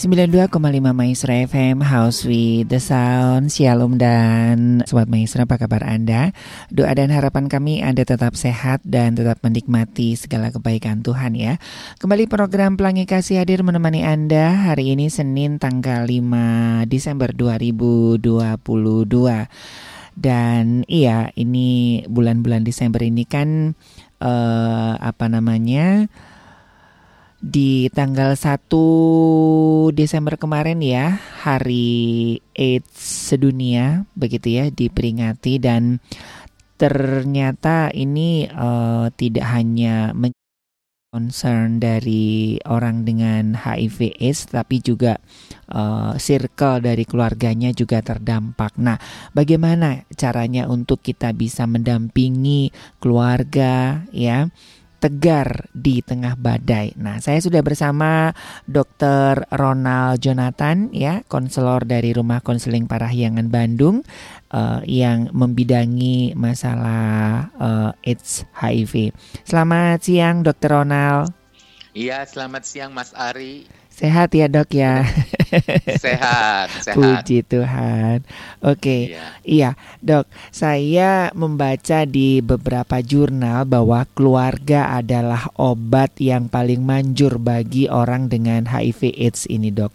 [0.00, 3.52] 92,5 Maestro FM House with the Sound.
[3.52, 6.32] Shalom dan Sobat Maestro apa kabar Anda?
[6.72, 11.60] Doa dan harapan kami Anda tetap sehat dan tetap menikmati segala kebaikan Tuhan ya.
[12.00, 18.24] Kembali program Pelangi Kasih hadir menemani Anda hari ini Senin tanggal 5 Desember 2022
[20.16, 23.76] dan iya ini bulan-bulan Desember ini kan
[24.24, 26.08] uh, apa namanya
[27.40, 36.04] di tanggal 1 Desember kemarin ya hari AIDS sedunia begitu ya diperingati dan
[36.76, 40.12] ternyata ini uh, tidak hanya
[41.10, 45.18] concern dari orang dengan HIV AIDS tapi juga
[45.74, 48.78] uh, circle dari keluarganya juga terdampak.
[48.78, 48.94] Nah,
[49.34, 52.70] bagaimana caranya untuk kita bisa mendampingi
[53.02, 54.46] keluarga ya?
[55.00, 56.92] Tegar di tengah badai.
[57.00, 58.36] Nah, saya sudah bersama
[58.68, 59.48] Dr.
[59.48, 64.04] Ronald Jonathan ya, konselor dari Rumah Konseling Parahyangan Bandung
[64.52, 69.16] uh, yang membidangi masalah uh, AIDS HIV.
[69.48, 70.84] Selamat siang Dr.
[70.84, 71.32] Ronald.
[71.96, 73.79] Iya, selamat siang Mas Ari.
[74.00, 75.04] Sehat ya dok ya.
[76.04, 76.96] Sehat, sehat.
[76.96, 78.24] Puji Tuhan.
[78.64, 79.26] Oke, iya.
[79.44, 80.24] iya dok.
[80.48, 88.64] Saya membaca di beberapa jurnal bahwa keluarga adalah obat yang paling manjur bagi orang dengan
[88.64, 89.92] HIV/AIDS ini dok.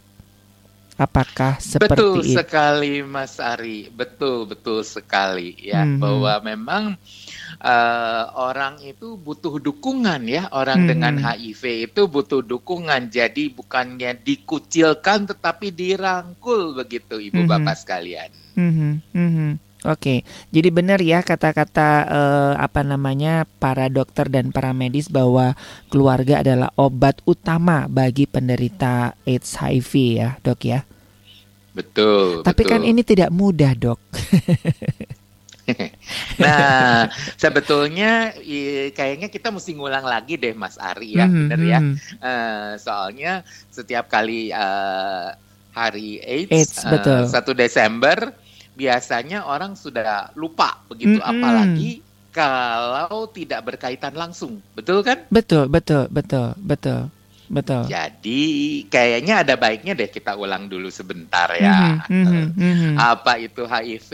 [1.02, 2.38] Apakah seperti betul itu?
[2.38, 6.00] sekali Mas Ari, betul betul sekali ya mm -hmm.
[6.00, 6.84] bahwa memang
[7.62, 10.90] uh, orang itu butuh dukungan ya orang hmm.
[10.90, 17.52] dengan HIV itu butuh dukungan jadi bukannya dikucilkan tetapi dirangkul begitu ibu hmm.
[17.52, 18.30] bapak sekalian.
[18.56, 19.04] Hmm.
[19.12, 19.60] Hmm.
[19.86, 25.54] Oke, jadi benar ya kata-kata uh, apa namanya para dokter dan para medis bahwa
[25.94, 30.82] keluarga adalah obat utama bagi penderita AIDS HIV ya dok ya.
[31.76, 32.42] Betul.
[32.42, 32.88] Tapi kan betul.
[32.88, 34.00] kan ini tidak mudah dok.
[36.42, 38.34] nah, sebetulnya
[38.94, 41.40] kayaknya kita mesti ngulang lagi deh Mas Ari ya, mm -hmm.
[41.50, 41.80] bener ya.
[42.22, 43.42] Uh, soalnya
[43.74, 45.34] setiap kali uh,
[45.74, 47.22] hari AIDS, AIDS uh, betul.
[47.58, 48.18] 1 Desember
[48.76, 51.32] biasanya orang sudah lupa begitu, mm -hmm.
[51.34, 51.92] apalagi
[52.36, 55.24] kalau tidak berkaitan langsung, betul kan?
[55.32, 57.08] Betul, betul, betul, betul.
[57.48, 57.86] Betul.
[57.86, 58.44] Jadi
[58.90, 62.02] kayaknya ada baiknya deh kita ulang dulu sebentar ya.
[62.10, 62.94] Mm -hmm, mm -hmm.
[62.98, 64.12] Apa itu HIV?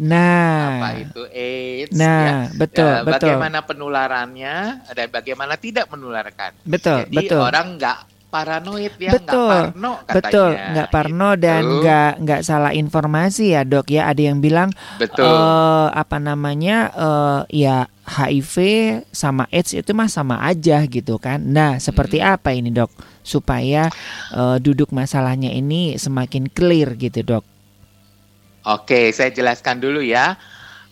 [0.00, 0.80] Nah.
[0.80, 1.96] Apa itu AIDS?
[1.96, 2.34] Nah, ya.
[2.54, 3.12] betul, ya, betul.
[3.12, 4.56] Bagaimana penularannya
[4.92, 6.52] dan bagaimana tidak menularkan.
[6.64, 7.40] Betul, Jadi betul.
[7.40, 7.98] orang nggak
[8.34, 9.46] paranoid ya betul.
[9.46, 10.18] nggak parno katanya.
[10.18, 10.50] Betul.
[10.58, 11.42] Nggak parno gitu.
[11.46, 14.10] dan nggak nggak salah informasi ya dok ya.
[14.10, 15.22] Ada yang bilang betul.
[15.22, 18.54] uh, apa namanya uh, ya HIV
[19.14, 21.38] sama AIDS itu mah sama aja gitu kan.
[21.46, 22.34] Nah seperti hmm.
[22.34, 22.90] apa ini dok?
[23.22, 23.86] Supaya
[24.34, 27.46] uh, duduk masalahnya ini semakin clear gitu dok.
[28.66, 30.34] Oke saya jelaskan dulu ya.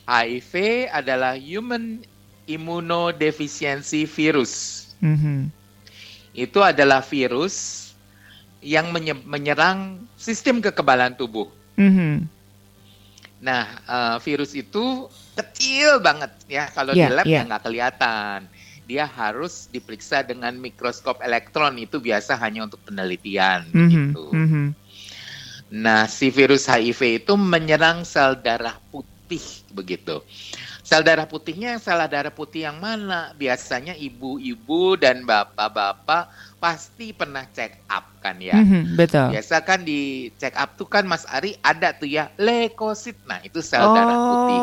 [0.07, 2.07] HIV adalah human
[2.47, 4.87] immunodeficiency virus.
[5.03, 5.62] Mm -hmm
[6.33, 7.89] itu adalah virus
[8.63, 8.95] yang
[9.27, 11.51] menyerang sistem kekebalan tubuh.
[11.77, 12.15] Mm-hmm.
[13.43, 17.43] Nah, uh, virus itu kecil banget ya kalau yeah, di lab yeah.
[17.43, 18.39] ya nggak kelihatan.
[18.87, 23.91] Dia harus diperiksa dengan mikroskop elektron itu biasa hanya untuk penelitian mm-hmm.
[23.91, 24.25] gitu.
[24.31, 24.67] Mm-hmm.
[25.73, 29.43] Nah, si virus HIV itu menyerang sel darah putih
[29.73, 30.21] begitu.
[30.93, 33.33] Sel darah putihnya sel darah putih yang mana?
[33.41, 36.29] Biasanya ibu-ibu dan bapak-bapak
[36.61, 38.61] pasti pernah check up kan ya.
[38.61, 39.33] Mm-hmm, betul.
[39.33, 43.17] Biasa kan di check up tuh kan Mas Ari ada tuh ya leukosit.
[43.25, 44.61] Nah, itu sel oh, darah putih.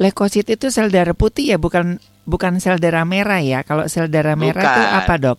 [0.00, 3.68] Leukosit itu sel darah putih ya, bukan bukan sel darah merah ya.
[3.68, 5.38] Kalau sel darah merah itu apa, Dok?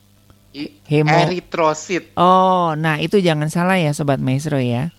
[0.86, 1.18] Hemo.
[1.26, 2.14] Eritrosit.
[2.14, 4.94] Oh, nah itu jangan salah ya sobat maestro ya.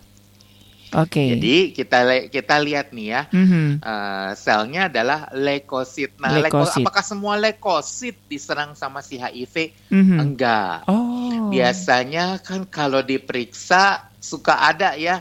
[0.97, 1.13] Oke.
[1.13, 1.27] Okay.
[1.37, 1.99] Jadi kita
[2.33, 3.67] kita lihat nih ya, mm-hmm.
[3.85, 6.17] uh, selnya adalah leukosit.
[6.17, 6.81] Nah, leukosit.
[6.81, 9.77] apakah semua leukosit diserang sama si HIV?
[9.93, 10.19] Mm-hmm.
[10.19, 10.89] Enggak.
[10.89, 11.53] Oh.
[11.53, 15.21] Biasanya kan kalau diperiksa suka ada ya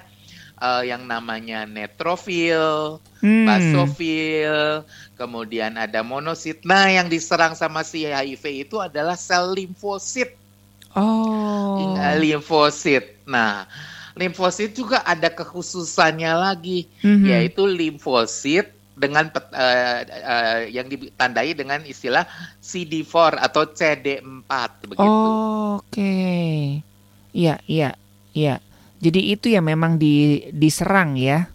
[0.60, 3.46] uh, yang namanya netrofil, hmm.
[3.46, 4.88] basofil,
[5.20, 6.64] kemudian ada monosit.
[6.64, 10.36] Nah, yang diserang sama si HIV itu adalah sel limfosit.
[10.96, 12.00] Oh.
[12.16, 13.20] Limfosit.
[13.28, 13.68] Nah,
[14.16, 17.28] limfosit juga ada kekhususannya lagi, mm-hmm.
[17.28, 22.24] yaitu limfosit dengan uh, uh, yang ditandai dengan istilah
[22.64, 24.52] CD4 atau CD4
[24.88, 25.04] begitu.
[25.04, 25.92] Oh, Oke.
[25.92, 26.56] Okay.
[27.36, 27.92] Iya, iya,
[28.32, 28.64] iya.
[29.04, 31.52] Jadi itu ya memang di diserang ya.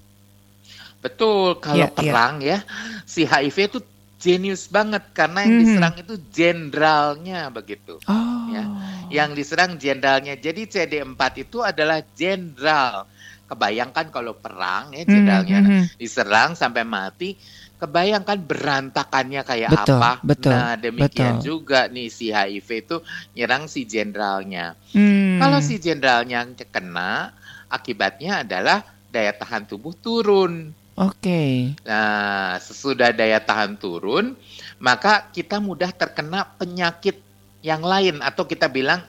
[1.01, 2.61] Betul, kalau ya, perang ya.
[2.61, 3.81] ya si HIV itu
[4.21, 5.65] jenius banget karena yang mm -hmm.
[5.65, 7.97] diserang itu jenderalnya begitu.
[8.05, 8.47] Oh.
[8.53, 8.65] Ya.
[9.09, 10.37] Yang diserang jenderalnya.
[10.37, 13.09] Jadi CD4 itu adalah jenderal.
[13.51, 15.83] Kebayangkan kalau perang ya jenderalnya mm -hmm.
[15.99, 17.35] diserang sampai mati,
[17.81, 20.13] kebayangkan berantakannya kayak betul, apa.
[20.21, 21.45] Betul, nah, demikian betul.
[21.49, 22.97] juga nih si HIV itu
[23.33, 24.77] nyerang si jenderalnya.
[24.93, 25.41] Hmm.
[25.41, 27.33] Kalau si jenderalnya kena,
[27.73, 30.77] akibatnya adalah daya tahan tubuh turun.
[31.01, 31.17] Oke.
[31.17, 31.51] Okay.
[31.89, 34.37] Nah, sesudah daya tahan turun,
[34.77, 37.17] maka kita mudah terkena penyakit
[37.65, 39.01] yang lain atau kita bilang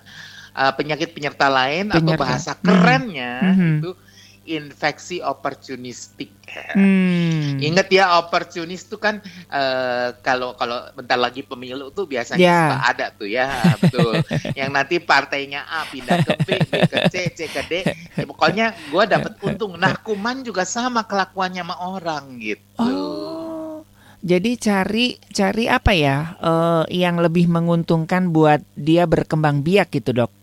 [0.55, 1.99] uh, penyakit penyerta lain penyerta.
[1.99, 3.73] atau bahasa kerennya mm -hmm.
[3.79, 3.91] itu
[4.49, 6.33] infeksi opportunistik.
[6.73, 7.61] Hmm.
[7.61, 9.21] Ingat ya opportunis itu kan
[9.53, 12.67] uh, kalau kalau bentar lagi pemilu tuh biasanya yeah.
[12.67, 13.47] suka ada tuh ya
[13.77, 14.19] betul.
[14.57, 17.73] Yang nanti partainya A pindah ke B, B ke C, C ke D.
[18.17, 19.77] Ya, pokoknya gue dapet untung.
[19.77, 22.81] Nah kuman juga sama kelakuannya sama orang gitu.
[22.81, 23.85] Oh.
[24.21, 30.40] Jadi cari cari apa ya uh, yang lebih menguntungkan buat dia berkembang biak gitu dok?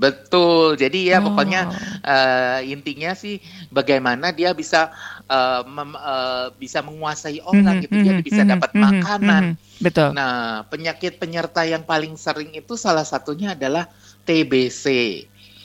[0.00, 0.80] Betul.
[0.80, 1.28] Jadi ya oh.
[1.28, 1.68] pokoknya
[2.00, 3.36] uh, intinya sih
[3.68, 4.88] bagaimana dia bisa
[5.28, 7.94] uh, mem, uh, bisa menguasai orang mm -hmm, gitu.
[8.00, 9.42] Dia mm -hmm, bisa mm-hmm, dapat mm -hmm, makanan.
[9.44, 10.08] Mm -hmm, betul.
[10.16, 13.92] Nah, penyakit penyerta yang paling sering itu salah satunya adalah
[14.24, 14.86] TBC.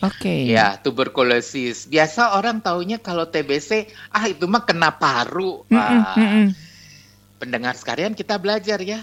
[0.04, 0.28] Oke.
[0.28, 0.40] Okay.
[0.52, 1.88] Ya, tuberkulosis.
[1.88, 5.64] Biasa orang taunya kalau TBC, ah itu mah kena paru.
[5.72, 6.48] Mm -hmm, mm -hmm.
[7.40, 9.00] Pendengar sekalian kita belajar ya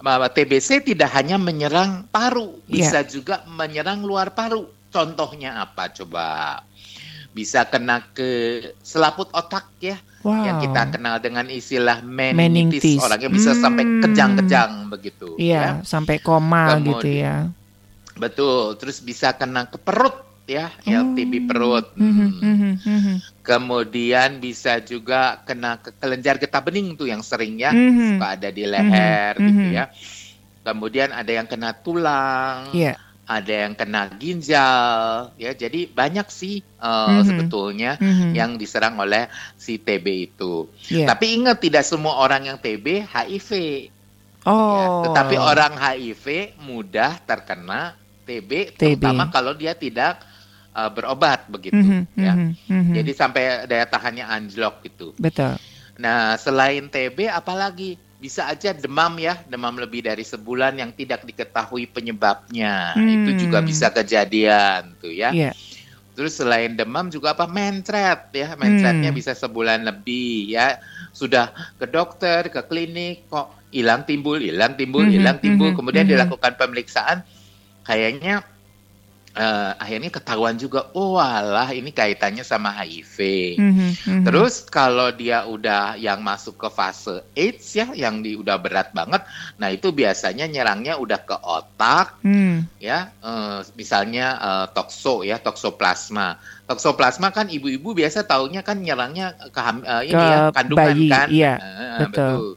[0.00, 2.72] TBC tidak hanya menyerang paru, iya.
[2.72, 3.08] bisa yeah.
[3.08, 4.64] juga menyerang luar paru.
[4.90, 6.58] Contohnya apa coba?
[7.30, 10.40] Bisa kena ke selaput otak ya, wow.
[10.40, 12.40] yang kita kenal dengan istilah meningitis.
[12.82, 13.00] meningitis.
[13.04, 13.60] Orangnya bisa hmm.
[13.62, 15.28] sampai kejang-kejang begitu.
[15.38, 15.70] Iya, ya.
[15.86, 17.36] sampai koma Kemudian, gitu ya.
[18.18, 21.14] Betul, terus bisa kena ke perut ya, oh.
[21.14, 21.86] LTB perut.
[21.94, 22.34] Hmm.
[22.42, 23.16] Mm -hmm.
[23.40, 28.20] Kemudian bisa juga kena ke kelenjar getah bening tuh yang sering ya, mm-hmm.
[28.20, 29.46] suka ada di leher mm-hmm.
[29.48, 29.84] gitu ya.
[30.60, 33.00] Kemudian ada yang kena tulang, yeah.
[33.24, 35.50] ada yang kena ginjal, ya.
[35.56, 37.22] Jadi banyak sih uh, mm-hmm.
[37.26, 38.30] sebetulnya mm-hmm.
[38.36, 39.26] yang diserang oleh
[39.56, 40.68] si TB itu.
[40.92, 41.08] Yeah.
[41.08, 43.50] Tapi ingat tidak semua orang yang TB HIV.
[43.50, 43.98] Ya.
[44.44, 44.76] Oh.
[44.76, 49.00] Ya, tetapi orang HIV mudah terkena TB, TB.
[49.00, 50.29] terutama kalau dia tidak
[50.74, 52.34] uh, berobat begitu mm-hmm, ya.
[52.36, 52.94] Mm-hmm.
[52.94, 55.14] Jadi sampai daya tahannya anjlok gitu.
[55.18, 55.58] Betul.
[56.00, 61.88] Nah, selain TB apalagi bisa aja demam ya, demam lebih dari sebulan yang tidak diketahui
[61.88, 62.92] penyebabnya.
[62.92, 63.24] Hmm.
[63.24, 65.32] Itu juga bisa kejadian tuh ya.
[65.32, 65.56] Yeah.
[66.12, 69.18] Terus selain demam juga apa mencret ya, mencretnya hmm.
[69.18, 70.76] bisa sebulan lebih ya.
[71.16, 71.48] Sudah
[71.80, 75.78] ke dokter, ke klinik kok hilang timbul, hilang timbul, hmm, hilang timbul, hmm.
[75.80, 76.12] kemudian hmm.
[76.12, 77.24] dilakukan pemeriksaan
[77.88, 78.44] kayaknya
[79.36, 83.16] uh, akhirnya ketahuan juga, oh alah ini kaitannya sama HIV.
[83.58, 84.24] Mm-hmm, mm-hmm.
[84.26, 89.22] Terus kalau dia udah yang masuk ke fase AIDS ya, yang di udah berat banget,
[89.60, 92.80] nah itu biasanya nyerangnya udah ke otak, mm.
[92.82, 96.40] ya, uh, misalnya uh, tokso ya, toksoplasma.
[96.66, 101.26] Toksoplasma kan ibu-ibu biasa taunya kan nyerangnya ke, uh, ini ke ya kandungan bayi, kan,
[101.30, 102.10] iya, uh, betul.
[102.10, 102.48] betul.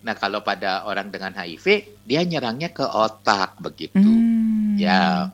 [0.00, 4.80] Nah kalau pada orang dengan HIV, dia nyerangnya ke otak begitu, mm.
[4.80, 5.28] ya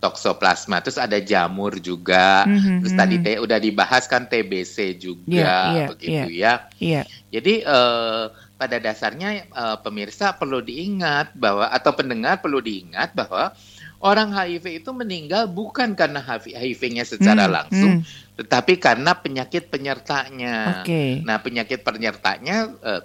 [0.00, 0.80] toksoplasma.
[0.80, 2.48] Terus ada jamur juga.
[2.48, 2.76] Mm-hmm.
[2.82, 6.74] Terus tadi te, udah dibahas kan TBC juga yeah, yeah, begitu yeah, ya.
[6.80, 7.04] Yeah.
[7.30, 13.52] Jadi uh, pada dasarnya uh, pemirsa perlu diingat bahwa atau pendengar perlu diingat bahwa
[14.00, 18.36] orang HIV itu meninggal bukan karena HIV-nya secara mm, langsung, mm.
[18.40, 20.80] tetapi karena penyakit penyertanya.
[20.80, 21.20] Okay.
[21.20, 23.04] Nah, penyakit penyertanya uh,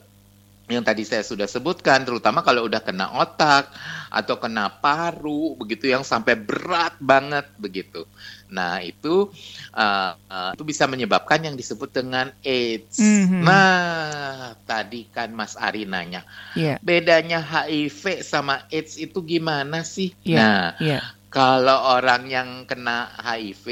[0.65, 3.69] yang tadi saya sudah sebutkan, terutama kalau udah kena otak
[4.10, 8.10] atau kena paru, begitu yang sampai berat banget begitu.
[8.50, 9.29] Nah itu
[9.77, 12.98] uh, uh, itu bisa menyebabkan yang disebut dengan AIDS.
[12.98, 13.41] Mm-hmm.
[13.45, 16.25] Nah tadi kan Mas Ari nanya,
[16.57, 16.81] yeah.
[16.81, 20.17] bedanya HIV sama AIDS itu gimana sih?
[20.25, 20.41] Yeah.
[20.41, 21.03] Nah yeah.
[21.35, 23.67] Kalau orang yang kena HIV,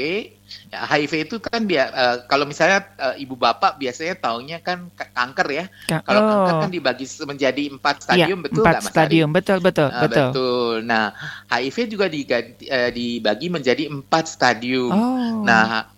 [0.68, 5.48] ya HIV itu kan dia uh, kalau misalnya uh, ibu bapak biasanya taunya kan kanker
[5.48, 5.64] ya.
[5.88, 6.28] Ka kalau oh.
[6.28, 9.36] kanker kan dibagi menjadi empat iya, stadium, ya, betul Empat stadium, Ari?
[9.40, 10.28] betul betul uh, betul.
[10.28, 10.74] Betul.
[10.84, 11.04] Nah,
[11.48, 14.92] HIV juga diganti, uh, dibagi menjadi empat stadium.
[14.92, 15.40] Oh.
[15.48, 15.88] Nah,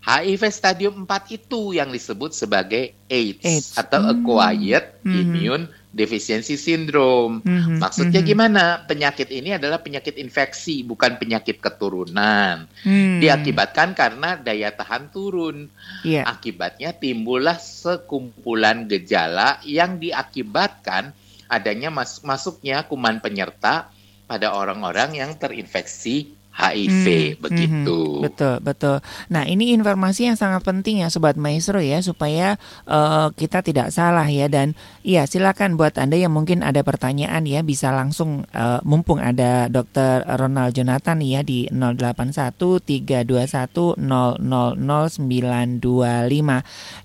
[0.00, 3.68] HIV stadium 4 itu yang disebut sebagai AIDS, AIDS.
[3.76, 4.12] atau hmm.
[4.16, 5.12] acquired hmm.
[5.14, 7.44] immune deficiency syndrome.
[7.44, 8.32] Mm-hmm, Maksudnya mm-hmm.
[8.32, 8.64] gimana?
[8.88, 12.64] Penyakit ini adalah penyakit infeksi, bukan penyakit keturunan.
[12.82, 13.20] Mm.
[13.20, 15.68] Diakibatkan karena daya tahan turun.
[16.02, 16.24] Yeah.
[16.24, 21.12] Akibatnya timbullah sekumpulan gejala yang diakibatkan
[21.52, 23.92] adanya mas- masuknya kuman penyerta
[24.24, 28.20] pada orang-orang yang terinfeksi HIV hmm, begitu.
[28.20, 29.00] Hmm, betul, betul.
[29.32, 34.28] Nah, ini informasi yang sangat penting ya sobat maestro ya supaya uh, kita tidak salah
[34.28, 39.16] ya dan iya silakan buat Anda yang mungkin ada pertanyaan ya bisa langsung uh, mumpung
[39.16, 40.28] ada Dr.
[40.36, 43.96] Ronald Jonathan ya di 081321000925.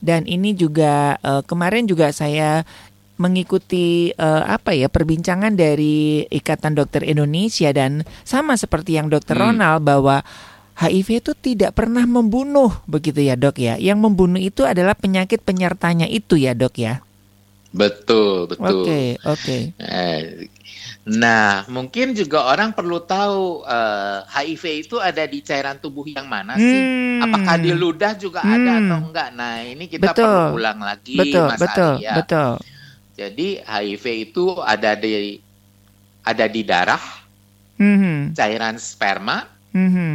[0.04, 2.68] Dan ini juga uh, kemarin juga saya
[3.18, 9.44] mengikuti uh, apa ya perbincangan dari Ikatan Dokter Indonesia dan sama seperti yang Dokter hmm.
[9.44, 10.22] Ronald bahwa
[10.78, 13.82] HIV itu tidak pernah membunuh begitu ya dok ya.
[13.82, 17.02] Yang membunuh itu adalah penyakit penyertanya itu ya dok ya.
[17.74, 18.86] Betul betul.
[18.86, 19.42] Oke okay, oke.
[19.42, 19.62] Okay.
[19.82, 20.22] Eh,
[21.10, 26.54] nah mungkin juga orang perlu tahu uh, HIV itu ada di cairan tubuh yang mana
[26.62, 26.78] sih?
[26.86, 27.26] Hmm.
[27.26, 28.54] Apakah di ludah juga hmm.
[28.54, 29.30] ada atau enggak?
[29.34, 30.30] Nah ini kita betul.
[30.30, 32.14] perlu ulang lagi betul, Mas betul, Arya.
[32.22, 32.77] Betul betul.
[33.18, 35.42] Jadi HIV itu ada di
[36.22, 37.02] ada di darah,
[37.82, 38.38] mm-hmm.
[38.38, 39.42] cairan sperma,
[39.74, 40.14] mm-hmm.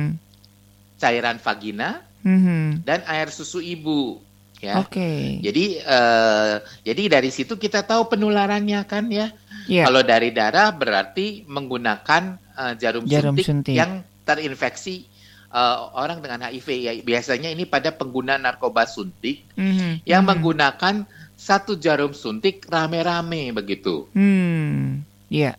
[1.03, 2.87] cairan vagina, mm-hmm.
[2.87, 4.23] dan air susu ibu.
[4.63, 4.79] Ya.
[4.79, 4.95] Oke.
[4.95, 5.23] Okay.
[5.43, 9.35] Jadi uh, jadi dari situ kita tahu penularannya kan ya.
[9.67, 9.91] Yeah.
[9.91, 15.11] Kalau dari darah berarti menggunakan uh, jarum, jarum suntik, suntik yang terinfeksi
[15.51, 20.07] uh, orang dengan HIV ya biasanya ini pada pengguna narkoba suntik mm-hmm.
[20.07, 20.31] yang mm-hmm.
[20.31, 20.95] menggunakan
[21.43, 24.07] satu jarum suntik rame-rame begitu.
[24.15, 25.53] Hmm, iya.
[25.53, 25.55] Yeah.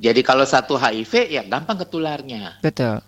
[0.00, 2.60] Jadi kalau satu HIV ya gampang ketularnya.
[2.60, 3.00] Betul.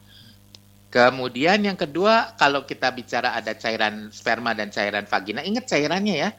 [0.93, 6.31] Kemudian yang kedua kalau kita bicara ada cairan sperma dan cairan vagina, ingat cairannya ya.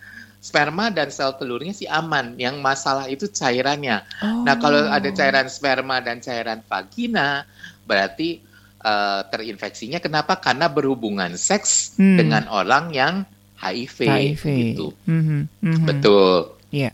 [0.44, 4.04] Sperma dan sel telurnya sih aman, yang masalah itu cairannya.
[4.22, 4.44] Oh.
[4.46, 7.48] Nah kalau ada cairan sperma dan cairan vagina,
[7.88, 8.44] berarti
[8.84, 10.38] uh, terinfeksinya kenapa?
[10.38, 12.18] Karena berhubungan seks hmm.
[12.20, 13.14] dengan orang yang
[13.64, 14.44] HIV, HIV.
[14.44, 14.88] gitu.
[15.08, 15.42] Mm-hmm.
[15.64, 15.88] Mm-hmm.
[15.88, 16.34] Betul.
[16.70, 16.92] Iya.
[16.92, 16.94] Yeah.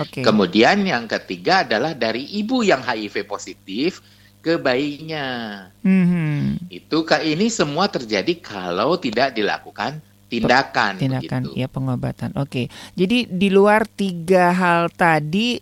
[0.00, 0.20] Oke.
[0.20, 0.22] Okay.
[0.24, 4.02] Kemudian yang ketiga adalah dari ibu yang HIV positif
[4.42, 5.68] ke bayinya.
[5.84, 6.70] Mm-hmm.
[6.72, 11.00] Itu ini semua terjadi kalau tidak dilakukan tindakan.
[11.00, 11.60] Tindakan, begitu.
[11.60, 12.30] ya pengobatan.
[12.36, 12.48] Oke.
[12.48, 12.66] Okay.
[12.94, 15.58] Jadi di luar tiga hal tadi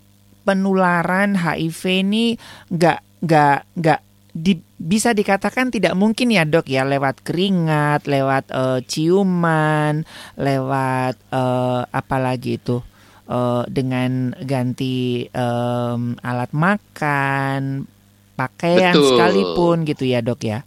[0.47, 2.25] penularan HIV ini
[2.71, 4.01] nggak nggak nggak
[4.37, 10.05] di, bisa dikatakan tidak mungkin ya dok ya lewat keringat, lewat uh, ciuman,
[10.37, 12.85] lewat uh, apa lagi itu
[13.29, 17.89] uh, dengan ganti um, alat makan,
[18.37, 19.09] pakaian Betul.
[19.17, 20.61] sekalipun gitu ya dok ya.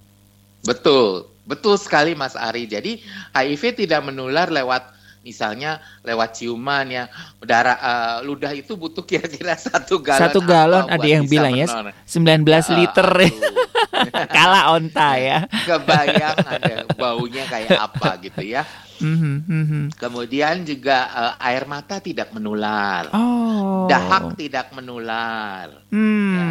[0.65, 2.65] Betul, betul sekali Mas Ari.
[2.65, 2.99] Jadi
[3.37, 4.98] HIV tidak menular lewat
[5.29, 7.05] misalnya lewat ciuman ya
[7.45, 11.69] darah uh, ludah itu butuh kira-kira satu galon satu galon ada yang bilang ya
[12.09, 13.09] 19 ya, liter
[14.35, 18.65] kalah onta ya kebayang ada baunya kayak apa gitu ya
[18.97, 19.83] mm-hmm, mm-hmm.
[20.01, 23.85] kemudian juga uh, air mata tidak menular oh.
[23.85, 26.33] dahak tidak menular mm.
[26.33, 26.47] ya.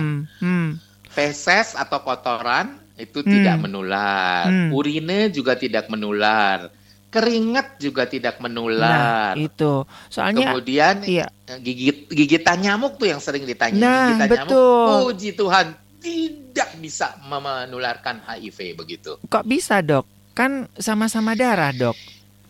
[0.47, 0.68] mm.
[1.11, 3.28] feses atau kotoran itu mm.
[3.28, 4.70] tidak menular mm.
[4.75, 6.70] urine juga tidak menular
[7.09, 9.33] keringat juga tidak menular.
[9.33, 9.85] Nah, itu.
[10.12, 11.27] Soalnya kemudian iya.
[11.61, 13.81] gigit gigitan nyamuk tuh yang sering ditanya.
[13.81, 14.45] Nah, gigitan betul.
[14.45, 15.00] nyamuk.
[15.09, 15.67] Puji Tuhan
[15.99, 19.17] tidak bisa menularkan HIV begitu.
[19.27, 20.05] Kok bisa, Dok?
[20.37, 21.97] Kan sama-sama darah, Dok.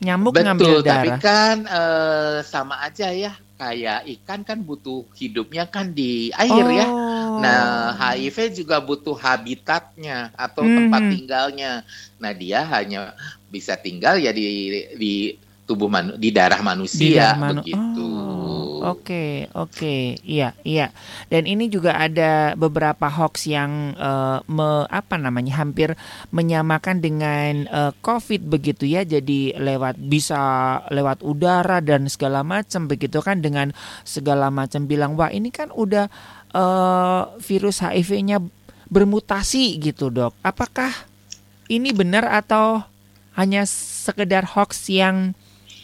[0.02, 0.86] Nyamuk betul, ngambil darah.
[0.90, 3.32] tapi kan uh, sama aja ya.
[3.58, 6.66] Kayak ikan kan butuh hidupnya kan di air ya.
[6.66, 6.70] oh.
[6.70, 6.86] ya.
[7.42, 10.74] Nah, HIV juga butuh habitatnya atau hmm.
[10.76, 11.72] tempat tinggalnya.
[12.18, 13.14] Nah, dia hanya
[13.48, 14.46] bisa tinggal ya di
[14.98, 15.14] di
[15.68, 18.08] tubuh manu, di darah manusia di darah manu begitu.
[18.78, 19.74] Oh, oke, okay, oke.
[19.74, 20.02] Okay.
[20.24, 20.94] Iya, iya.
[21.28, 25.60] Dan ini juga ada beberapa hoax yang uh, me, apa namanya?
[25.60, 25.98] hampir
[26.30, 29.04] menyamakan dengan uh, Covid begitu ya.
[29.04, 30.40] Jadi lewat bisa
[30.88, 33.74] lewat udara dan segala macam begitu kan dengan
[34.06, 36.08] segala macam bilang wah ini kan udah
[36.54, 38.40] uh, virus HIV-nya
[38.88, 40.32] bermutasi gitu, Dok.
[40.40, 40.90] Apakah
[41.68, 42.80] ini benar atau
[43.36, 45.36] hanya sekedar hoax yang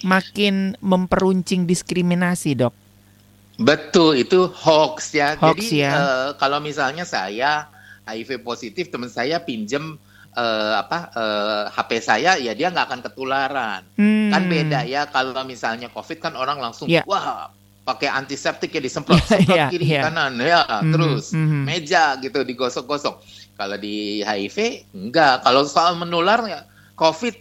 [0.05, 2.75] makin memperuncing diskriminasi, Dok.
[3.61, 5.39] Betul, itu hoax ya.
[5.39, 5.93] Hoax Jadi ya.
[5.95, 7.71] Uh, kalau misalnya saya
[8.05, 9.97] HIV positif teman saya pinjem
[10.35, 13.81] uh, apa uh, eh, HP saya ya dia nggak akan ketularan.
[13.97, 14.31] Hmm.
[14.35, 17.07] Kan beda ya kalau misalnya COVID kan orang langsung yeah.
[17.07, 17.51] wah
[17.85, 20.09] pakai antiseptik ya disemprot semprot yeah, kiri yeah.
[20.09, 21.63] kanan ya mm-hmm, terus mm-hmm.
[21.69, 23.15] meja gitu digosok-gosok.
[23.55, 25.45] Kalau di HIV enggak.
[25.45, 26.65] Kalau soal menular ya
[26.97, 27.37] COVID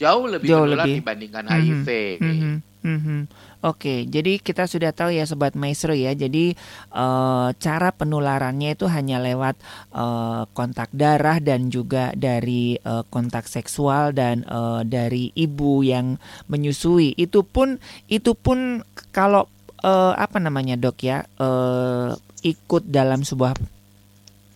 [0.00, 1.04] jauh lebih jauh menular lebih.
[1.04, 1.88] dibandingkan mm-hmm, HIV.
[2.18, 3.20] Mm-hmm, mm-hmm.
[3.64, 6.12] Oke, jadi kita sudah tahu ya sobat maestro ya.
[6.12, 6.52] Jadi
[6.92, 9.56] uh, cara penularannya itu hanya lewat
[9.96, 17.16] uh, kontak darah dan juga dari uh, kontak seksual dan uh, dari ibu yang menyusui.
[17.16, 18.84] Itu pun itu pun
[19.16, 19.48] kalau
[19.84, 23.52] uh, apa namanya dok ya uh, ikut dalam sebuah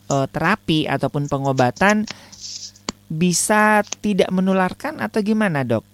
[0.09, 2.09] uh, terapi ataupun pengobatan
[3.09, 5.85] bisa tidak menularkan atau gimana dok?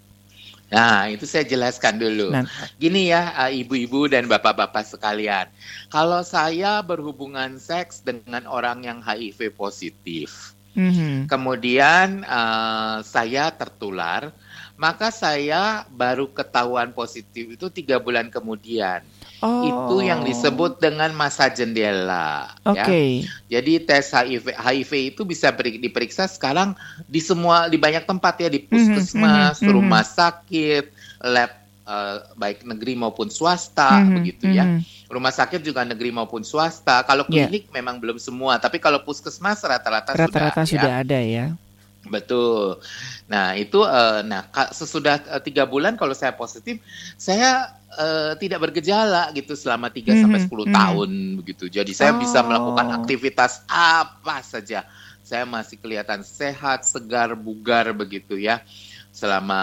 [0.74, 2.34] Nah, itu saya jelaskan dulu.
[2.34, 2.50] Nah.
[2.82, 5.46] Gini ya, ibu-ibu dan bapak-bapak sekalian.
[5.86, 11.30] Kalau saya berhubungan seks dengan orang yang HIV positif, mm-hmm.
[11.30, 14.34] kemudian uh, saya tertular,
[14.74, 19.06] maka saya baru ketahuan positif itu tiga bulan kemudian.
[19.44, 19.60] Oh.
[19.60, 22.48] Itu yang disebut dengan masa jendela.
[22.64, 22.80] Oke.
[22.80, 23.08] Okay.
[23.52, 23.60] Ya.
[23.60, 26.72] Jadi tes HIV HIV itu bisa diperiksa sekarang
[27.04, 29.74] di semua di banyak tempat ya di mhm, puskesmas, mm -hmm.
[29.76, 30.88] rumah sakit,
[31.20, 31.52] lab
[31.84, 34.14] uh, baik negeri maupun swasta mm -hmm.
[34.16, 34.64] begitu ya.
[34.64, 35.12] Mm -hmm.
[35.12, 37.04] Rumah sakit juga negeri maupun swasta.
[37.04, 37.44] Kalau ya.
[37.44, 37.74] klinik yeah.
[37.76, 41.02] memang belum semua, tapi kalau puskesmas rata-rata sudah rata-rata sudah ya.
[41.04, 41.46] ada ya.
[42.08, 42.80] Betul.
[43.28, 46.80] Nah itu, uh, nah sesudah uh, tiga bulan kalau saya positif,
[47.16, 50.22] saya uh, tidak bergejala gitu selama 3 mm -hmm.
[50.22, 50.80] sampai sepuluh mm -hmm.
[50.80, 51.64] tahun begitu.
[51.72, 52.20] Jadi saya oh.
[52.20, 54.84] bisa melakukan aktivitas apa saja.
[55.24, 58.60] Saya masih kelihatan sehat, segar, bugar begitu ya
[59.14, 59.60] selama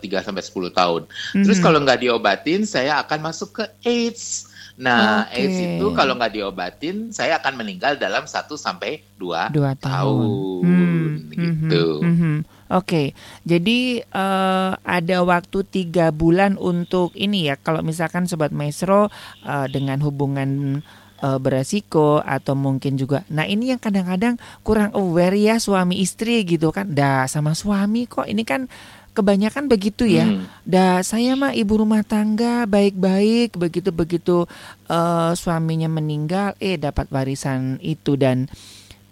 [0.00, 1.06] uh, 3 sampai sepuluh tahun.
[1.06, 1.44] Mm -hmm.
[1.46, 4.51] Terus kalau nggak diobatin, saya akan masuk ke AIDS.
[4.80, 5.48] Nah, okay.
[5.48, 9.76] AIDS itu kalau nggak diobatin, saya akan meninggal dalam 1 sampai 2 tahun.
[9.76, 10.28] tahun.
[10.64, 11.08] Hmm.
[11.32, 11.86] Gitu.
[12.00, 12.36] Mm -hmm.
[12.72, 13.06] Oke, okay.
[13.44, 17.60] jadi uh, ada waktu tiga bulan untuk ini ya.
[17.60, 19.12] Kalau misalkan sobat maestro
[19.44, 20.80] uh, dengan hubungan
[21.20, 26.72] uh, beresiko atau mungkin juga, nah ini yang kadang-kadang kurang aware ya suami istri gitu
[26.72, 26.88] kan.
[26.96, 28.72] Dah sama suami kok ini kan
[29.12, 30.24] kebanyakan begitu ya.
[30.24, 30.48] Hmm.
[30.64, 34.48] Dah saya mah ibu rumah tangga baik-baik begitu begitu
[34.88, 38.48] uh, suaminya meninggal, eh dapat warisan itu dan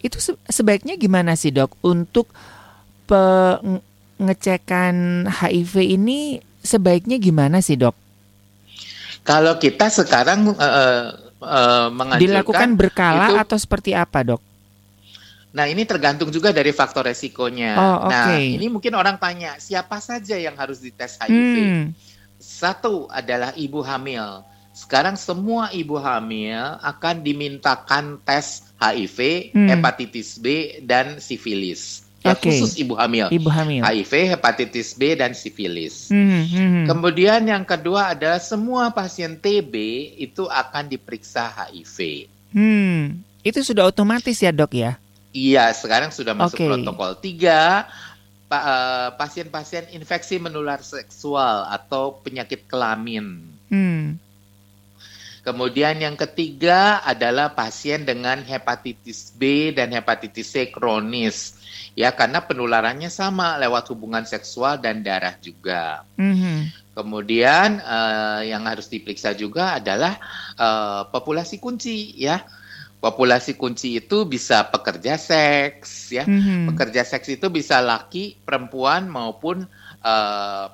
[0.00, 0.16] itu
[0.48, 2.32] sebaiknya gimana sih dok untuk
[4.18, 4.94] pengecekan
[5.28, 7.92] HIV ini sebaiknya gimana sih dok?
[9.20, 11.12] Kalau kita sekarang uh,
[11.44, 14.40] uh, dilakukan berkala itu, atau seperti apa dok?
[15.50, 17.74] Nah ini tergantung juga dari faktor resikonya.
[17.74, 18.14] Oh, okay.
[18.14, 21.56] Nah ini mungkin orang tanya siapa saja yang harus dites HIV?
[21.58, 21.84] Hmm.
[22.38, 24.46] Satu adalah ibu hamil.
[24.70, 29.68] Sekarang semua ibu hamil akan dimintakan tes HIV, hmm.
[29.68, 32.08] hepatitis B, dan sifilis.
[32.20, 32.52] Ya, okay.
[32.52, 33.32] khusus ibu hamil.
[33.32, 33.80] Ibu hamil.
[33.80, 36.12] HIV, hepatitis B dan sifilis.
[36.12, 36.84] Hmm, hmm, hmm.
[36.88, 39.74] Kemudian yang kedua adalah semua pasien TB
[40.20, 42.28] itu akan diperiksa HIV.
[42.52, 43.24] Hmm.
[43.40, 45.00] Itu sudah otomatis ya, Dok ya?
[45.30, 46.68] Iya, sekarang sudah masuk okay.
[46.68, 53.46] protokol 3 eh, pasien-pasien infeksi menular seksual atau penyakit kelamin.
[53.70, 54.18] Hmm.
[55.40, 61.56] Kemudian yang ketiga adalah pasien dengan hepatitis B dan hepatitis C kronis
[61.96, 66.04] ya karena penularannya sama lewat hubungan seksual dan darah juga.
[66.20, 66.58] Mm-hmm.
[66.92, 70.20] Kemudian uh, yang harus diperiksa juga adalah
[70.60, 72.44] uh, populasi kunci ya.
[73.00, 76.28] Populasi kunci itu bisa pekerja seks ya.
[76.28, 76.68] Mm-hmm.
[76.76, 79.64] Pekerja seks itu bisa laki, perempuan maupun
[80.04, 80.66] uh,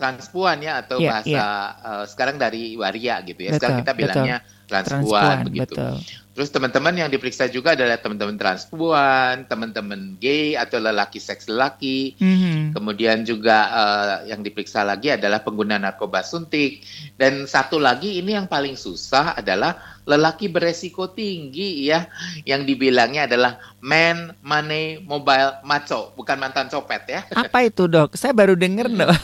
[0.00, 1.84] transpuan ya atau yeah, bahasa yeah.
[1.84, 3.52] Uh, sekarang dari waria gitu ya.
[3.52, 4.68] Betul, sekarang kita bilangnya betul.
[4.68, 5.74] transpuan, transpuan begitu.
[5.76, 6.23] Betul.
[6.34, 12.18] Terus teman-teman yang diperiksa juga adalah teman-teman transpuan, teman-teman gay atau lelaki seks lelaki.
[12.18, 12.74] Mm-hmm.
[12.74, 16.82] Kemudian juga uh, yang diperiksa lagi adalah pengguna narkoba suntik.
[17.14, 22.10] Dan satu lagi ini yang paling susah adalah lelaki beresiko tinggi ya,
[22.42, 27.20] yang dibilangnya adalah man, money, mobile, maco, bukan mantan copet ya.
[27.46, 28.18] Apa itu dok?
[28.18, 29.14] Saya baru dengar dok.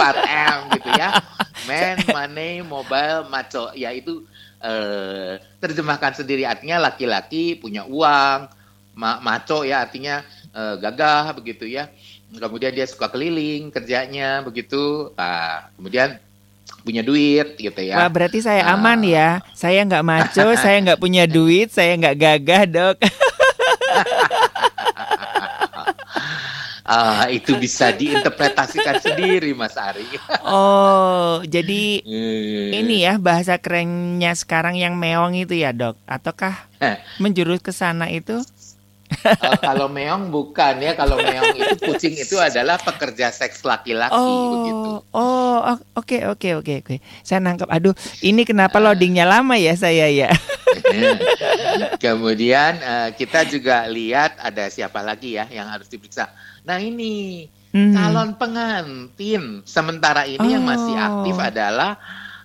[0.00, 1.14] 4M gitu ya.
[1.68, 3.70] Man, money, mobile, maco.
[3.76, 4.24] Ya itu
[4.60, 8.48] eh, terjemahkan sendiri artinya laki-laki punya uang,
[8.96, 11.88] ma maco ya artinya eh, gagah begitu ya.
[12.30, 15.10] Kemudian dia suka keliling kerjanya begitu.
[15.18, 16.14] Nah, kemudian
[16.86, 17.98] punya duit gitu ya.
[17.98, 19.42] Wah berarti saya aman ya.
[19.52, 22.96] Saya nggak maco, saya nggak punya duit, saya nggak gagah dok.
[26.90, 30.10] Uh, itu bisa diinterpretasikan sendiri, Mas Ari.
[30.42, 32.82] oh, jadi hmm.
[32.82, 35.94] ini ya bahasa kerennya sekarang yang meong itu ya, Dok?
[36.02, 36.66] Ataukah
[37.22, 38.42] menjurus ke sana itu?
[39.26, 44.50] uh, kalau meong bukan ya, kalau meong itu kucing itu adalah pekerja seks laki-laki oh,
[44.54, 44.90] begitu.
[45.14, 45.58] Oh,
[45.98, 46.96] oke oke oke oke.
[47.26, 47.68] Saya nangkep.
[47.70, 50.30] Aduh, ini kenapa uh, loadingnya lama ya saya ya?
[52.04, 56.30] Kemudian uh, kita juga lihat ada siapa lagi ya yang harus diperiksa.
[56.66, 57.92] Nah ini hmm.
[57.94, 60.50] calon pengantin sementara ini oh.
[60.50, 61.48] yang masih aktif oh.
[61.48, 61.90] adalah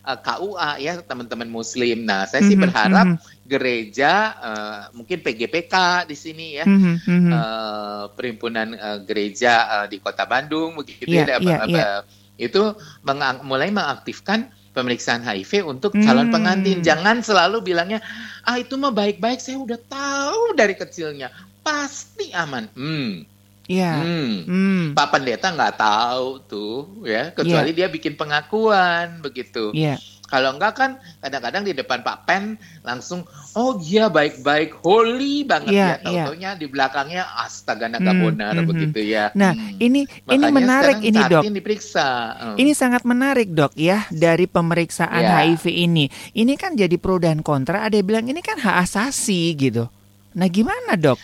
[0.05, 2.05] uh, eh, KUA ya teman-teman Muslim.
[2.05, 3.45] Nah saya sih mm -hmm, berharap mm -hmm.
[3.45, 4.11] gereja
[4.41, 5.75] uh, mungkin PGPK
[6.09, 11.38] di sini ya mm -hmm, uh, perhimpunan uh, gereja uh, di Kota Bandung begitu yeah,
[11.38, 11.99] ya yeah, yeah.
[12.35, 16.35] itu mengang mulai mengaktifkan pemeriksaan HIV untuk calon hmm.
[16.35, 16.79] pengantin.
[16.83, 18.03] Jangan selalu bilangnya,
[18.43, 21.31] ah itu mah baik-baik, saya udah tahu dari kecilnya,
[21.63, 22.67] pasti aman.
[22.75, 23.23] Hmm.
[23.65, 23.91] Iya.
[23.97, 24.35] Hmm.
[24.45, 24.83] Hmm.
[24.93, 27.88] Pak pendeta nggak tahu tuh ya, kecuali yeah.
[27.88, 29.73] dia bikin pengakuan begitu.
[29.73, 29.97] Iya.
[29.97, 30.14] Yeah.
[30.25, 36.01] Kalau enggak kan kadang-kadang di depan Pak Pen langsung oh iya baik-baik holy banget yeah,
[36.01, 36.01] ya.
[36.01, 36.59] Tahu-taunya yeah.
[36.59, 39.29] di belakangnya astaga naga hmm, bonar hmm, hmm, begitu ya.
[39.38, 39.77] Nah, hmm.
[39.77, 41.43] ini Makanya ini menarik ini, Dok.
[41.45, 42.07] diperiksa.
[42.33, 42.55] Hmm.
[42.57, 45.45] Ini sangat menarik, Dok, ya dari pemeriksaan yeah.
[45.45, 46.05] HIV ini.
[46.33, 49.85] Ini kan jadi pro dan kontra, ada yang bilang ini kan hak asasi gitu.
[50.33, 51.21] Nah, gimana, Dok?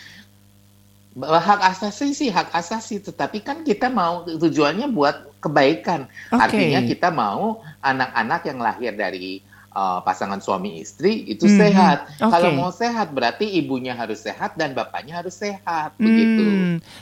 [1.20, 6.06] hak asasi sih hak asasi, tetapi kan kita mau tujuannya buat kebaikan.
[6.30, 6.38] Okay.
[6.40, 9.42] Artinya kita mau anak-anak yang lahir dari
[9.74, 11.58] uh, pasangan suami istri itu hmm.
[11.58, 11.98] sehat.
[12.20, 12.30] Okay.
[12.30, 16.06] Kalau mau sehat berarti ibunya harus sehat dan bapaknya harus sehat hmm.
[16.06, 16.44] begitu.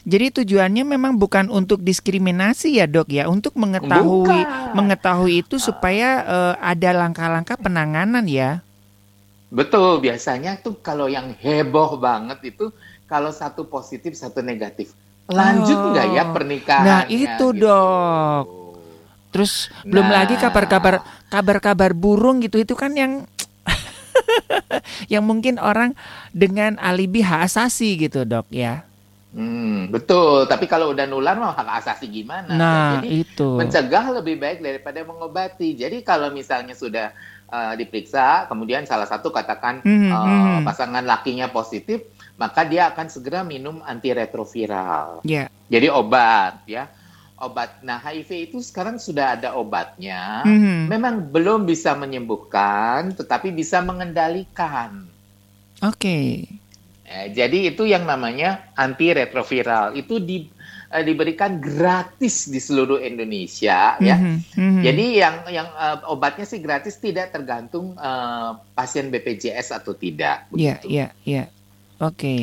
[0.08, 4.73] Jadi tujuannya memang bukan untuk diskriminasi ya dok ya, untuk mengetahui bukan.
[4.73, 8.63] mengetahui itu supaya uh, ada langkah-langkah penanganan ya.
[9.49, 12.69] Betul, biasanya tuh kalau yang heboh banget itu
[13.10, 14.93] kalau satu positif satu negatif
[15.29, 16.15] lanjut nggak oh.
[16.15, 17.65] ya pernikahan nah itu gitu.
[17.65, 18.45] dok
[19.29, 19.85] terus nah.
[19.85, 20.93] belum lagi kabar-kabar
[21.29, 23.29] kabar-kabar burung gitu itu kan yang
[25.13, 25.93] yang mungkin orang
[26.33, 28.89] dengan alibi hak asasi gitu dok ya
[29.29, 30.49] Hmm, betul.
[30.49, 32.49] Tapi kalau udah nular mau hak asasi gimana?
[32.49, 33.61] Nah, Jadi itu.
[33.61, 35.77] mencegah lebih baik daripada mengobati.
[35.77, 37.13] Jadi kalau misalnya sudah
[37.53, 40.65] uh, diperiksa, kemudian salah satu katakan hmm, uh, hmm.
[40.65, 42.09] pasangan lakinya positif,
[42.39, 45.19] maka dia akan segera minum antiretroviral.
[45.28, 45.52] Yeah.
[45.67, 46.88] Jadi obat ya.
[47.39, 47.84] Obat.
[47.84, 50.43] Nah, HIV itu sekarang sudah ada obatnya.
[50.43, 50.80] Mm-hmm.
[50.91, 55.08] Memang belum bisa menyembuhkan, tetapi bisa mengendalikan.
[55.84, 55.95] Oke.
[55.95, 56.32] Okay.
[57.10, 59.95] Eh, jadi itu yang namanya antiretroviral.
[59.95, 60.52] Itu di
[60.91, 64.15] uh, diberikan gratis di seluruh Indonesia ya.
[64.19, 64.82] Mm -hmm.
[64.84, 70.52] Jadi yang yang uh, obatnya sih gratis tidak tergantung uh, pasien BPJS atau tidak.
[70.52, 71.47] Iya, iya, iya.
[71.99, 72.15] Oke.
[72.15, 72.41] Okay.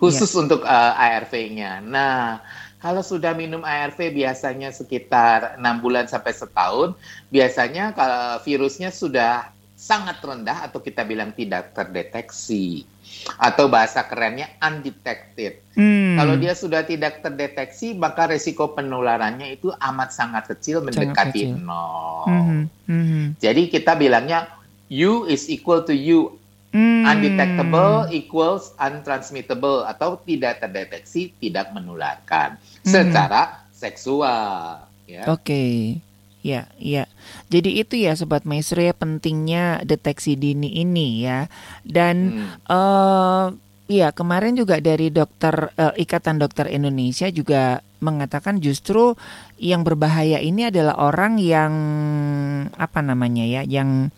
[0.00, 0.40] Khusus yeah.
[0.42, 1.80] untuk uh, ARV-nya.
[1.80, 2.42] Nah,
[2.84, 6.92] kalau sudah minum ARV biasanya sekitar enam bulan sampai setahun,
[7.32, 12.84] biasanya kalau virusnya sudah sangat rendah atau kita bilang tidak terdeteksi
[13.40, 15.64] atau bahasa kerennya undetected.
[15.72, 16.20] Hmm.
[16.20, 21.64] Kalau dia sudah tidak terdeteksi, maka resiko penularannya itu amat sangat kecil mendekati sangat kecil.
[21.64, 22.24] nol.
[22.28, 22.64] Hmm.
[22.84, 23.24] Hmm.
[23.40, 24.48] Jadi kita bilangnya
[24.92, 26.36] U is equal to U
[26.74, 27.06] Hmm.
[27.06, 32.90] Undetectable equals untransmittable atau tidak terdeteksi, tidak menularkan hmm.
[32.90, 34.82] secara seksual.
[35.06, 35.22] Ya.
[35.30, 35.46] Oke.
[35.46, 35.78] Okay.
[36.44, 37.08] Ya, ya.
[37.48, 41.46] Jadi itu ya sobat maestro ya pentingnya deteksi dini ini ya.
[41.86, 42.68] Dan hmm.
[42.68, 43.54] uh,
[43.86, 49.16] ya kemarin juga dari dokter uh, Ikatan Dokter Indonesia juga mengatakan justru
[49.56, 51.72] yang berbahaya ini adalah orang yang
[52.76, 54.12] apa namanya ya, yang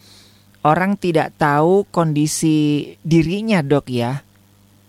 [0.66, 4.26] orang tidak tahu kondisi dirinya, Dok ya.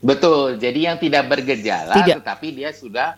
[0.01, 0.57] Betul.
[0.57, 2.21] Jadi yang tidak bergejala tidak.
[2.21, 3.17] tetapi dia sudah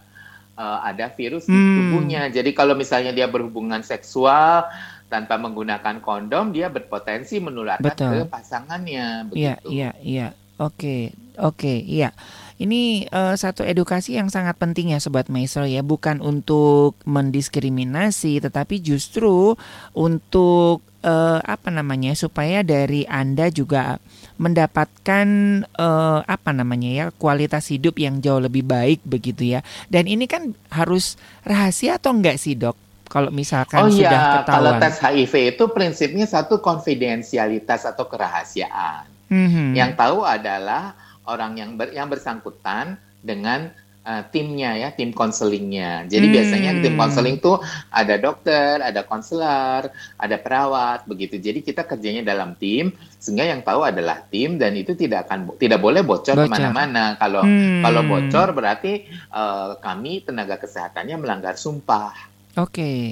[0.60, 1.56] uh, ada virus hmm.
[1.56, 2.22] di tubuhnya.
[2.28, 4.68] Jadi kalau misalnya dia berhubungan seksual
[5.10, 8.24] tanpa menggunakan kondom, dia berpotensi menularkan Betul.
[8.24, 9.34] ke pasangannya.
[9.34, 10.28] Iya, iya, iya.
[10.60, 12.12] Oke, oke, iya.
[12.60, 18.84] Ini uh, satu edukasi yang sangat penting ya Sobat Maestro ya, bukan untuk mendiskriminasi tetapi
[18.84, 19.56] justru
[19.96, 24.00] untuk uh, apa namanya supaya dari Anda juga
[24.40, 25.28] mendapatkan
[25.76, 29.60] uh, apa namanya ya kualitas hidup yang jauh lebih baik begitu ya.
[29.92, 32.76] Dan ini kan harus rahasia atau enggak sih, Dok?
[33.10, 34.34] Kalau misalkan oh, sudah iya.
[34.40, 34.56] ketahuan.
[34.56, 39.10] Kalau tes HIV itu prinsipnya satu konfidensialitas atau kerahasiaan.
[39.34, 39.70] Mm -hmm.
[39.74, 40.94] Yang tahu adalah
[41.26, 43.74] orang yang ber, yang bersangkutan dengan
[44.10, 46.10] uh, timnya ya, tim konselingnya.
[46.10, 46.34] Jadi hmm.
[46.34, 47.62] biasanya tim konseling tuh
[47.94, 51.38] ada dokter, ada konselor, ada perawat begitu.
[51.38, 52.90] Jadi kita kerjanya dalam tim
[53.22, 56.50] sehingga yang tahu adalah tim dan itu tidak akan tidak boleh bocor, bocor.
[56.50, 57.14] ke mana-mana.
[57.22, 57.86] Kalau hmm.
[57.86, 62.16] kalau bocor berarti uh, kami tenaga kesehatannya melanggar sumpah.
[62.58, 63.06] Oke, okay.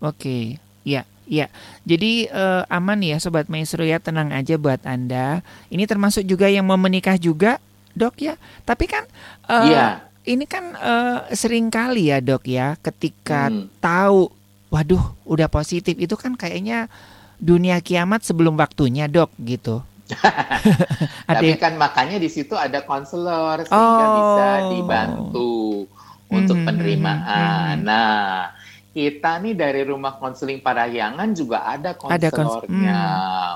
[0.00, 0.44] oke, okay.
[0.88, 1.04] ya.
[1.22, 1.48] Ya,
[1.86, 5.40] jadi uh, aman ya Sobat Maestro ya, tenang aja buat Anda.
[5.70, 7.62] Ini termasuk juga yang mau menikah juga,
[7.94, 8.34] dok ya.
[8.66, 9.06] Tapi kan
[9.46, 13.82] uh, yeah ini kan uh, sering kali ya dok ya ketika hmm.
[13.82, 14.30] tahu
[14.72, 16.86] waduh udah positif itu kan kayaknya
[17.42, 19.82] dunia kiamat sebelum waktunya dok gitu.
[21.28, 24.14] Tapi kan makanya di situ ada konselor sehingga oh.
[24.14, 25.52] bisa dibantu
[26.30, 27.76] untuk hmm, penerimaan.
[27.76, 27.88] Hmm, hmm.
[27.88, 28.16] Nah,
[28.92, 33.00] kita nih dari rumah konseling Parahyangan juga ada konselornya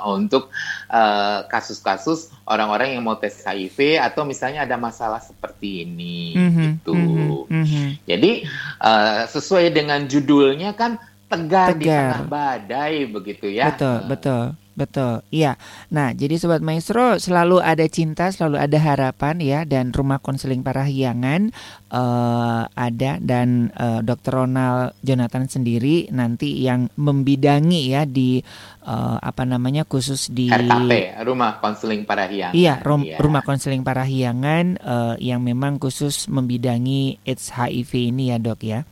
[0.03, 0.17] hmm.
[0.17, 0.49] untuk
[0.89, 6.51] uh, kasus-kasus orang-orang yang mau tes HIV atau misalnya ada masalah seperti ini hmm.
[6.81, 6.97] gitu.
[6.97, 7.63] Hmm.
[7.63, 7.89] Hmm.
[8.09, 8.49] Jadi
[8.81, 10.97] uh, sesuai dengan judulnya kan
[11.29, 13.71] tegar, tegar di tengah badai begitu ya.
[13.71, 14.66] Betul, betul.
[14.77, 15.57] Betul, iya.
[15.89, 21.49] Nah, jadi Sobat Maestro selalu ada cinta, selalu ada harapan ya, dan rumah konseling parahyangan
[21.89, 24.45] uh, ada dan uh, Dr.
[24.45, 28.45] Ronald Jonathan sendiri nanti yang membidangi ya di
[28.85, 32.53] uh, apa namanya khusus di RKP, rumah konseling parahyangan.
[32.53, 33.17] Iya, rum, iya.
[33.17, 38.85] rumah konseling parahyangan uh, yang memang khusus membidangi AIDS HIV ini ya dok ya.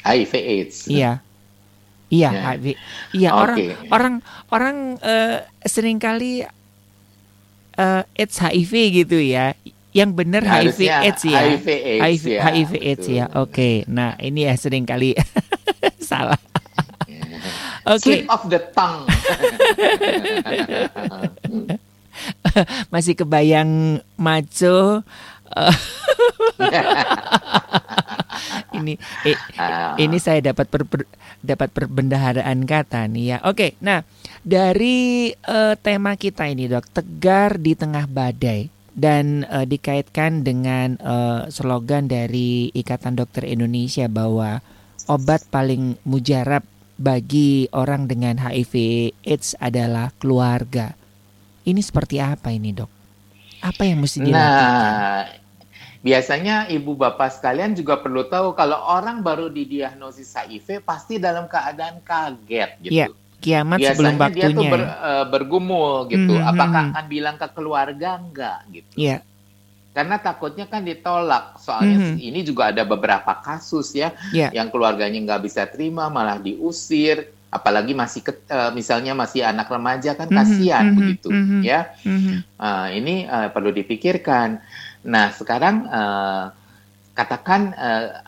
[0.00, 0.76] HIV AIDS.
[0.88, 1.25] Iya,
[2.06, 2.40] Iya, ya.
[2.54, 2.66] HIV.
[3.18, 3.42] Iya, okay.
[3.42, 3.58] orang
[3.90, 4.14] orang
[4.54, 6.46] orang uh, sering kali
[7.76, 8.72] uh, AIDS HIV
[9.04, 9.58] gitu ya.
[9.90, 11.40] Yang benar HIV AIDS ya.
[11.40, 12.40] HIV AIDS HIV, ya.
[12.46, 13.24] HIV AIDS ya.
[13.34, 13.50] Oke.
[13.50, 13.74] Okay.
[13.90, 15.18] Nah, ini ya sering kali
[16.10, 16.38] salah.
[17.86, 18.02] Oke.
[18.02, 18.18] Okay.
[18.22, 19.06] Slip of the tongue.
[22.92, 25.02] Masih kebayang maco.
[28.80, 29.38] ini eh,
[30.00, 31.08] ini saya dapat per, per,
[31.40, 33.38] dapat perbendaharaan kata nih ya.
[33.46, 34.02] Oke, nah
[34.42, 41.52] dari uh, tema kita ini dok tegar di tengah badai dan uh, dikaitkan dengan uh,
[41.52, 44.64] slogan dari Ikatan Dokter Indonesia bahwa
[45.06, 46.64] obat paling mujarab
[46.96, 48.74] bagi orang dengan HIV
[49.20, 50.96] AIDS adalah keluarga.
[51.68, 52.88] Ini seperti apa ini dok?
[53.60, 54.40] Apa yang mesti dilakukan?
[54.40, 55.45] Nah,
[56.06, 61.98] Biasanya ibu bapak sekalian juga perlu tahu kalau orang baru didiagnosis HIV pasti dalam keadaan
[62.06, 62.94] kaget gitu.
[62.94, 64.48] Yeah kiamat Biasanya sebelum waktunya.
[64.48, 66.34] dia tuh ber, uh, bergumul gitu.
[66.34, 66.50] Mm -hmm.
[66.50, 68.94] Apakah akan bilang ke keluarga enggak gitu.
[68.96, 69.08] Iya.
[69.08, 69.20] Yeah.
[69.96, 71.56] Karena takutnya kan ditolak.
[71.60, 72.28] Soalnya mm -hmm.
[72.32, 74.52] ini juga ada beberapa kasus ya yeah.
[74.52, 77.32] yang keluarganya nggak bisa terima malah diusir.
[77.46, 80.98] Apalagi masih ke, uh, misalnya masih anak remaja kan mhm, kasihan mm -hmm.
[80.98, 81.60] begitu mm -hmm.
[81.62, 81.80] ya.
[82.04, 82.36] Mm -hmm.
[82.58, 84.60] uh, ini uh, perlu dipikirkan.
[85.06, 86.50] Nah, sekarang uh,
[87.14, 88.26] katakan uh,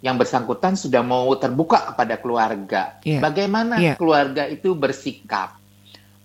[0.00, 2.82] yang bersangkutan sudah mau terbuka kepada keluarga.
[3.02, 3.20] Yeah.
[3.20, 3.96] Bagaimana yeah.
[3.98, 5.58] keluarga itu bersikap?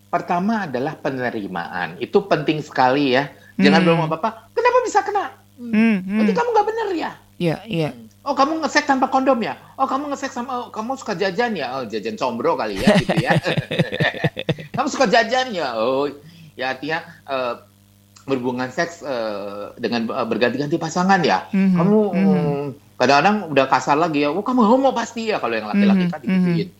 [0.09, 1.97] Pertama adalah penerimaan.
[1.97, 3.33] Itu penting sekali ya.
[3.59, 3.85] Jangan mm.
[3.85, 4.51] belum apa-apa.
[4.53, 5.25] Kenapa bisa kena?
[5.59, 6.03] Mm, mm.
[6.05, 6.95] Berarti kamu nggak benar ya?
[6.95, 7.81] Iya, yeah, iya.
[7.91, 7.93] Yeah.
[8.27, 9.55] Oh kamu ngesek tanpa kondom ya?
[9.79, 11.79] Oh kamu ngesek sama oh, kamu suka jajan ya?
[11.79, 13.31] Oh jajan combro kali ya gitu ya.
[14.75, 15.79] kamu suka jajan ya?
[15.79, 16.05] Oh
[16.59, 17.63] ya artinya uh,
[18.29, 21.49] berhubungan seks uh, dengan uh, berganti-ganti pasangan ya.
[21.49, 21.77] Mm-hmm.
[21.77, 22.65] Kamu mm-hmm.
[23.01, 24.29] kadang-kadang udah kasar lagi ya.
[24.29, 26.13] Oh kamu homo pasti ya kalau yang mhm, laki-laki mm-hmm.
[26.13, 26.21] kan.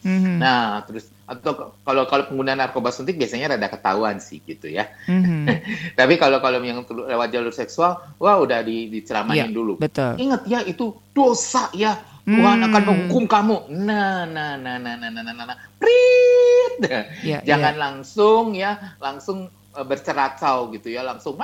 [0.05, 0.35] Mm-hmm.
[0.37, 4.87] Nah terus atau kalau kalau penggunaan narkoba suntik biasanya rada ketahuan sih gitu ya.
[5.09, 5.45] Mm-hmm.
[5.99, 9.81] Tapi kalau kalau yang lewat jalur seksual, wah udah di, diceramain yeah, dulu.
[9.81, 10.15] Betul.
[10.21, 11.97] Ingat ya itu dosa ya.
[12.29, 12.67] Tuhan hmm.
[12.69, 13.57] akan menghukum kamu.
[13.73, 15.57] Nah, nah, nah, nah, nah, nah, nah, nah, nah.
[15.81, 16.77] prit.
[17.25, 17.81] Yeah, Jangan yeah.
[17.81, 19.49] langsung ya, langsung
[19.83, 21.39] berceracau gitu ya langsung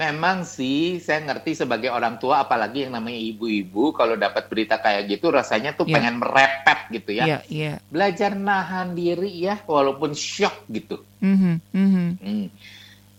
[0.00, 5.12] memang sih saya ngerti sebagai orang tua apalagi yang namanya ibu-ibu kalau dapat berita kayak
[5.12, 5.94] gitu rasanya tuh yeah.
[6.00, 7.76] pengen merepet gitu ya yeah, yeah.
[7.92, 12.08] belajar nahan diri ya walaupun shock gitu mm-hmm, mm-hmm.
[12.16, 12.46] Hmm.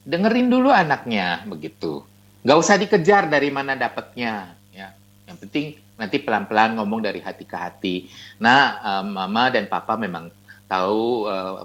[0.10, 2.02] dengerin dulu anaknya begitu
[2.41, 4.89] nggak usah dikejar dari mana dapatnya ya
[5.30, 7.96] yang penting nanti pelan-pelan ngomong dari hati ke hati
[8.41, 10.34] nah um, mama dan papa memang
[10.65, 11.62] tahu uh,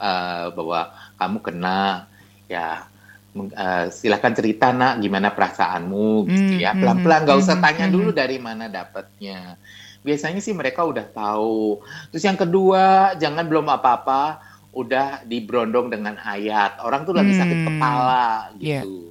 [0.00, 2.08] uh, bahwa kamu kena
[2.48, 2.88] ya
[3.36, 6.72] uh, silahkan cerita nak gimana perasaanmu gitu ya.
[6.72, 9.60] hmm, pelan-pelan nggak usah hmm, tanya hmm, dulu dari mana dapatnya.
[10.00, 11.84] Biasanya sih mereka udah tahu.
[12.08, 14.40] Terus yang kedua jangan belum apa-apa
[14.72, 18.70] udah diberondong dengan ayat orang tuh lagi sakit kepala gitu.
[18.70, 19.09] yeah.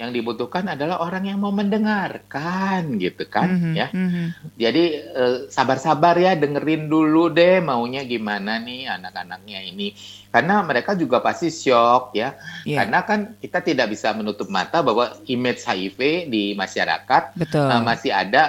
[0.00, 3.86] Yang dibutuhkan adalah orang yang mau mendengarkan gitu kan Mhm, ya.
[3.92, 4.24] mhm.
[4.56, 4.84] Jadi
[5.20, 9.92] eh, sabar-sabar ya dengerin dulu deh maunya gimana nih anak-anaknya ini.
[10.32, 12.32] Karena mereka juga pasti shock ya.
[12.64, 15.98] Iya, Karena kan kita tidak bisa menutup mata bahwa image HIV
[16.32, 17.68] di masyarakat betul.
[17.68, 18.42] eh, masih ada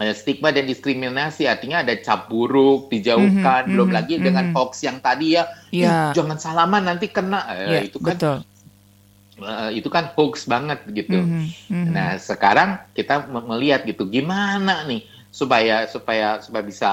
[0.00, 1.44] eh, stigma dan diskriminasi.
[1.44, 4.54] Artinya ada cap buruk, dijauhkan, Mhm, belum mhm, lagi dengan mhm.
[4.56, 5.42] hoax yang tadi ya,
[5.74, 7.40] "Ih, Iya, jangan salaman nanti kena.
[7.52, 8.36] Eh, iya, itu kan betul.
[9.40, 11.16] Eh, itu kan hoax banget gitu.
[11.16, 11.90] Mhm, mhm.
[11.92, 16.90] Nah, sekarang kita me- melihat gitu gimana nih supaya supaya supaya bisa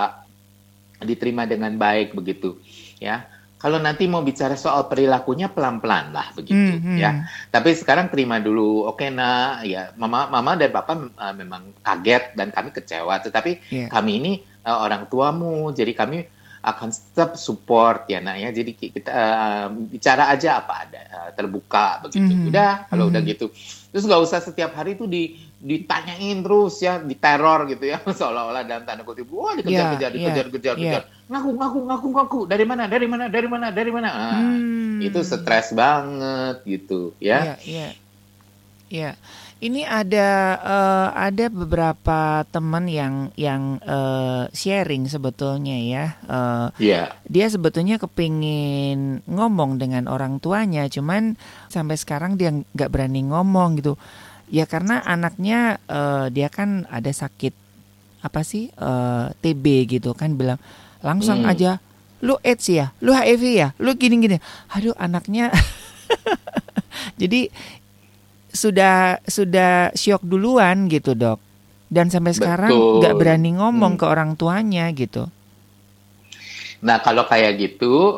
[0.99, 2.60] diterima dengan baik begitu
[2.99, 3.28] ya.
[3.60, 6.95] Kalau nanti mau bicara soal perilakunya pelan-pelan lah begitu Mhm.
[6.95, 7.28] ya.
[7.52, 8.88] Tapi sekarang terima dulu.
[8.88, 13.91] Oke, Nak, ya mama mama dan papa uh, memang kaget dan kami kecewa, tetapi Iya.
[13.91, 14.32] kami ini
[14.63, 16.23] uh, orang tuamu, jadi kami
[16.62, 18.50] akan tetap support ya nak ya.
[18.50, 22.28] Jadi ki- kita uh, bicara aja apa ada, uh, terbuka begitu.
[22.28, 22.48] Mhm.
[22.48, 23.30] Udah kalau udah Mhm.
[23.30, 23.45] gitu.
[23.89, 28.84] Terus nggak usah setiap hari itu di ditanyain terus ya, diteror gitu ya, seolah-olah dalam
[28.84, 30.84] tanda kutip, wah dikejar-kejar, Iya, dikejar-kejar, iya.
[30.88, 31.04] kejar.
[31.28, 34.10] ngaku, ngaku, ngaku, ngaku, dari mana, dari mana, dari mana, dari mana.
[34.10, 35.04] Ah, Hmm.
[35.04, 37.43] Itu stres banget gitu ya.
[37.43, 37.89] Iya, iya.
[38.89, 39.12] Iya.
[39.60, 46.06] Ini ada eh, ada beberapa teman yang yang eh, sharing sebetulnya ya.
[46.24, 47.12] Eh, Iya.
[47.28, 51.36] dia sebetulnya kepingin ngomong dengan orang tuanya, cuman
[51.67, 54.00] sampai sekarang dia nggak berani ngomong gitu.
[54.48, 57.52] Ya karena anaknya eh, dia kan ada sakit
[58.24, 60.60] apa sih eh, TB gitu kan bilang
[61.04, 61.52] langsung Hmm.
[61.52, 61.84] aja
[62.19, 64.39] lu AIDS ya, lu HIV ya, lu gini-gini.
[64.72, 65.52] Aduh anaknya
[67.22, 67.48] jadi
[68.51, 71.39] sudah sudah syok duluan gitu dok.
[71.89, 74.01] Dan sampai sekarang nggak berani ngomong Hmm.
[74.01, 75.25] ke orang tuanya gitu.
[76.85, 78.13] Nah, kalau kayak gitu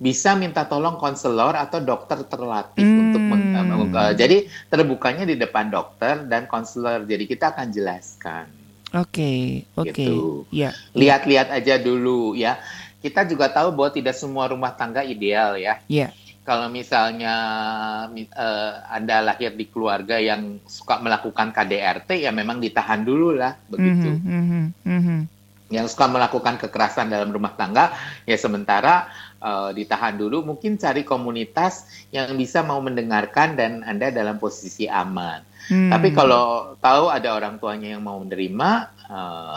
[0.00, 3.00] bisa minta tolong konselor atau dokter terlatih Hmm.
[3.04, 3.52] untuk meng-
[3.94, 4.36] eh, jadi
[4.66, 7.04] terbukanya di depan dokter dan konselor.
[7.04, 8.44] Jadi kita akan jelaskan.
[8.90, 9.92] Oke, oke.
[9.94, 10.44] Gitu.
[10.50, 10.74] Ya.
[10.96, 12.58] Lihat-lihat aja dulu ya.
[13.00, 15.78] Kita juga tahu bahwa tidak semua rumah tangga ideal ya.
[15.86, 16.10] Ya.
[16.50, 17.34] Kalau misalnya
[18.10, 23.54] mi- eh, Anda lahir di keluarga yang suka melakukan KDRT ya memang ditahan dulu lah
[23.70, 24.10] begitu.
[24.18, 25.18] Mhm, mhm, mhm.
[25.70, 27.94] yang suka melakukan kekerasan dalam rumah tangga
[28.26, 29.06] ya sementara
[29.38, 35.46] eh, ditahan dulu mungkin cari komunitas yang bisa mau mendengarkan dan Anda dalam posisi aman.
[35.70, 35.86] Hmm.
[35.94, 38.70] Tapi kalau tahu ada orang tuanya yang mau menerima
[39.06, 39.56] eh,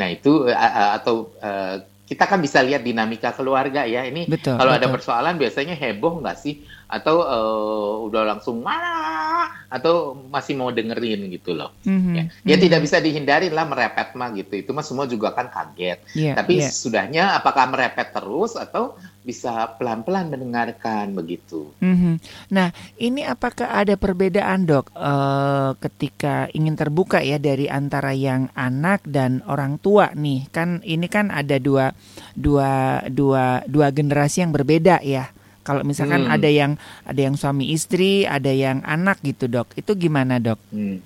[0.00, 0.56] nah itu eh,
[0.96, 4.02] atau eh, kita kan bisa lihat dinamika keluarga ya.
[4.02, 4.58] Ini betul.
[4.58, 4.98] kalau ada betul.
[4.98, 11.54] persoalan biasanya heboh nggak sih atau eh, udah langsung marah atau masih mau dengerin gitu
[11.54, 11.70] loh.
[11.86, 12.62] Mhm, Ya, ya mhm.
[12.66, 14.58] tidak bisa dihindari lah merepet mah gitu.
[14.58, 16.02] Itu mah semua juga kan kaget.
[16.18, 16.68] Iya, Tapi iya.
[16.74, 21.70] sudahnya apakah merepet terus atau bisa pelan-pelan mendengarkan begitu?
[21.78, 22.18] Mhm.
[22.50, 29.06] Nah, ini apakah ada perbedaan dok eh, ketika ingin terbuka ya dari antara yang anak
[29.06, 30.50] dan orang tua nih?
[30.50, 31.94] Kan ini kan ada dua
[32.34, 35.30] dua dua dua generasi yang berbeda ya.
[35.70, 36.34] Kalau misalkan Hmm.
[36.34, 36.74] ada yang
[37.06, 39.70] ada yang suami istri, ada yang anak gitu dok.
[39.78, 40.58] Itu gimana dok?
[40.74, 40.98] Hmm.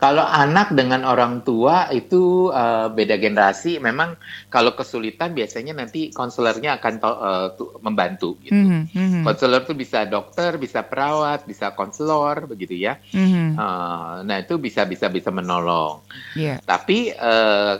[0.00, 4.16] Kalau anak dengan orang tua itu eh, beda generasi, memang
[4.48, 6.94] kalau kesulitan biasanya nanti konselornya akan
[7.54, 8.56] tu- membantu gitu.
[8.56, 12.96] Mhm, mhm, Konselor itu bisa dokter, bisa perawat, bisa konselor begitu ya.
[13.12, 13.54] mhm.
[13.54, 16.00] Eh, nah itu bisa bisa bisa menolong.
[16.34, 16.58] Iya.
[16.64, 17.74] Tapi eh,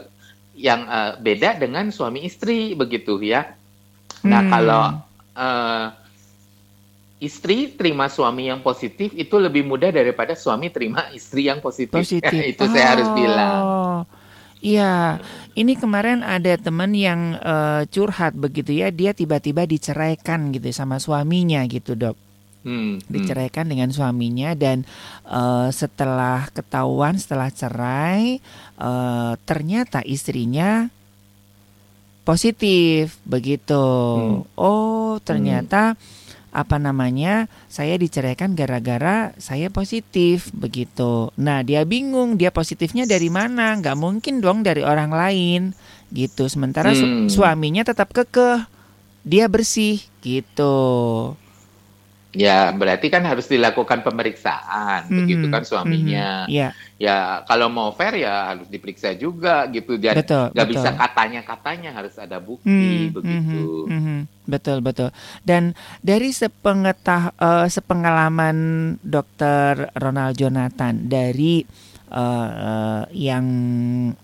[0.55, 3.51] yang eh, beda dengan suami istri begitu ya.
[4.23, 4.53] Nah Hmm.
[4.53, 4.83] kalau
[5.35, 5.87] eh,
[7.23, 11.95] istri terima suami yang positif itu lebih mudah daripada suami terima istri yang positif.
[12.03, 12.35] positif.
[12.35, 13.59] itu saya harus bilang.
[13.63, 14.01] Oh,
[14.63, 15.19] Iya,
[15.59, 21.67] ini kemarin ada teman yang eh, curhat begitu ya, dia tiba-tiba diceraikan gitu sama suaminya
[21.67, 22.15] gitu dok,
[22.63, 23.11] Hmm, hmm.
[23.11, 24.87] diceraikan dengan suaminya dan
[25.27, 28.39] eh, setelah ketahuan setelah cerai
[28.79, 30.87] eh, ternyata istrinya
[32.23, 33.83] positif begitu.
[34.47, 34.47] Hmm.
[34.55, 35.99] Oh, ternyata
[36.53, 41.33] apa namanya saya diceraikan gara-gara saya positif begitu.
[41.41, 43.73] Nah dia bingung dia positifnya dari mana?
[43.81, 45.73] Nggak mungkin dong dari orang lain
[46.13, 46.47] gitu.
[46.47, 47.29] Sementara su- Hmm.
[47.33, 48.69] suaminya tetap kekeh
[49.25, 50.77] dia bersih gitu.
[52.33, 56.49] Ya berarti kan harus dilakukan pemeriksaan begitu Mhm, kan suaminya.
[56.49, 60.01] mhm, Iya Ya kalau mau fair ya harus diperiksa juga gitu.
[60.01, 60.49] Dan betul.
[60.55, 60.73] nggak betul.
[60.73, 63.63] bisa katanya-katanya harus ada bukti Hmm, begitu.
[63.91, 64.19] mhm, mhm.
[64.49, 65.11] Betul betul.
[65.45, 68.57] Dan dari sepengetah eh, sepengalaman
[69.05, 71.61] Dokter Ronald Jonathan dari
[72.09, 73.47] eh, yang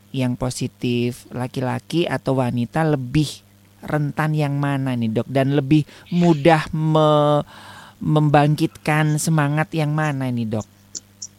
[0.08, 3.44] yang positif laki-laki atau wanita lebih
[3.78, 7.44] rentan yang mana nih dok dan lebih mudah me-
[7.98, 10.66] membangkitkan semangat yang mana ini dok?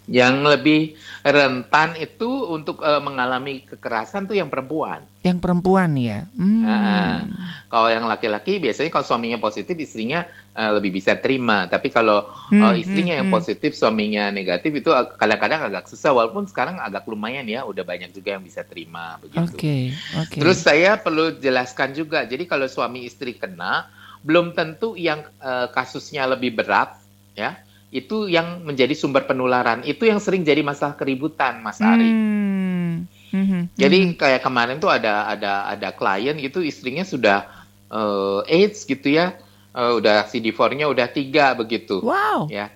[0.10, 0.82] Yang lebih
[1.22, 5.06] rentan itu untuk uh, mengalami kekerasan tuh yang perempuan.
[5.22, 6.26] Yang perempuan ya.
[6.34, 6.66] Hmm.
[6.66, 7.30] Nah,
[7.70, 10.26] kalau yang laki-laki biasanya kalau suaminya positif istrinya
[10.58, 11.70] uh, lebih bisa terima.
[11.70, 13.38] Tapi kalau hmm, uh, istrinya hmm, yang hmm.
[13.38, 14.90] positif suaminya negatif itu
[15.22, 16.10] kadang-kadang agak susah.
[16.10, 19.46] Walaupun sekarang agak lumayan ya, udah banyak juga yang bisa terima begitu.
[19.46, 19.62] Oke.
[19.62, 19.84] Okay,
[20.26, 20.40] okay.
[20.42, 22.26] Terus saya perlu jelaskan juga.
[22.26, 23.94] Jadi kalau suami istri kena,
[24.26, 27.00] belum tentu yang uh, kasusnya lebih berat
[27.36, 27.60] ya
[27.90, 29.82] itu yang menjadi sumber penularan.
[29.82, 32.06] Itu yang sering jadi masalah keributan, Mas Ari.
[32.06, 33.10] Hmm.
[33.30, 33.64] Hmm.
[33.78, 37.46] Jadi kayak kemarin tuh ada ada ada klien gitu istrinya sudah
[37.94, 39.38] uh, AIDS gitu ya,
[39.74, 42.02] uh, udah CD4-nya udah tiga begitu.
[42.02, 42.50] Wow.
[42.50, 42.74] Ya,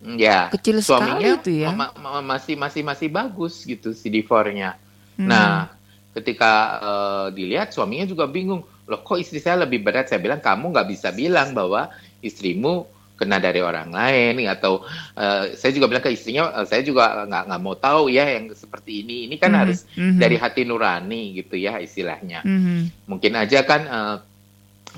[0.00, 0.48] ya.
[0.52, 1.72] Kecil suaminya itu ya.
[1.72, 4.76] Ma ma masih masih masih bagus gitu CD4-nya.
[5.16, 5.28] Hmm.
[5.28, 5.72] Nah,
[6.16, 10.10] ketika uh, dilihat suaminya juga bingung, loh kok istri saya lebih berat?
[10.10, 11.90] Saya bilang kamu nggak bisa bilang bahwa
[12.22, 12.86] istrimu
[13.22, 14.82] kena dari orang lain atau
[15.14, 18.50] uh, saya juga bilang ke istrinya uh, saya juga nggak nggak mau tahu ya yang
[18.50, 19.62] seperti ini ini kan mm -hmm.
[19.62, 20.18] harus mm -hmm.
[20.18, 22.80] dari hati nurani gitu ya istilahnya mm -hmm.
[23.06, 24.16] mungkin aja kan uh,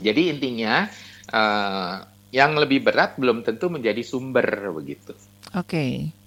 [0.01, 0.89] jadi intinya
[1.37, 2.01] uh,
[2.32, 5.12] yang lebih berat belum tentu menjadi sumber begitu
[5.53, 6.24] oke okay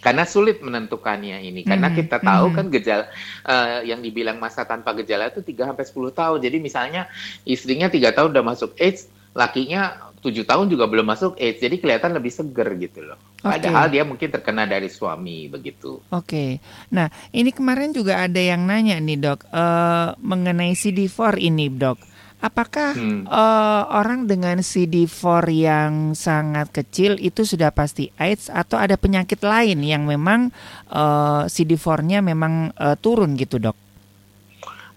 [0.00, 2.54] karena sulit menentukannya ini karena mm, kita tahu mm.
[2.56, 3.04] kan gejala
[3.44, 6.38] uh, yang dibilang masa tanpa gejala itu 3 sampai 10 tahun.
[6.40, 7.02] Jadi misalnya
[7.44, 12.12] istrinya tiga tahun udah masuk AIDS, lakinya tujuh tahun juga belum masuk AIDS, jadi kelihatan
[12.12, 13.16] lebih seger gitu loh.
[13.40, 13.56] Okay.
[13.56, 16.00] Padahal dia mungkin terkena dari suami begitu.
[16.12, 16.50] Oke, okay.
[16.92, 22.09] nah ini kemarin juga ada yang nanya nih dok uh, mengenai CD4 ini dok.
[22.40, 23.28] Apakah hmm.
[23.28, 29.84] uh, orang dengan CD4 yang sangat kecil itu sudah pasti AIDS atau ada penyakit lain
[29.84, 30.48] yang memang
[30.88, 33.76] uh, CD4-nya memang uh, turun gitu dok?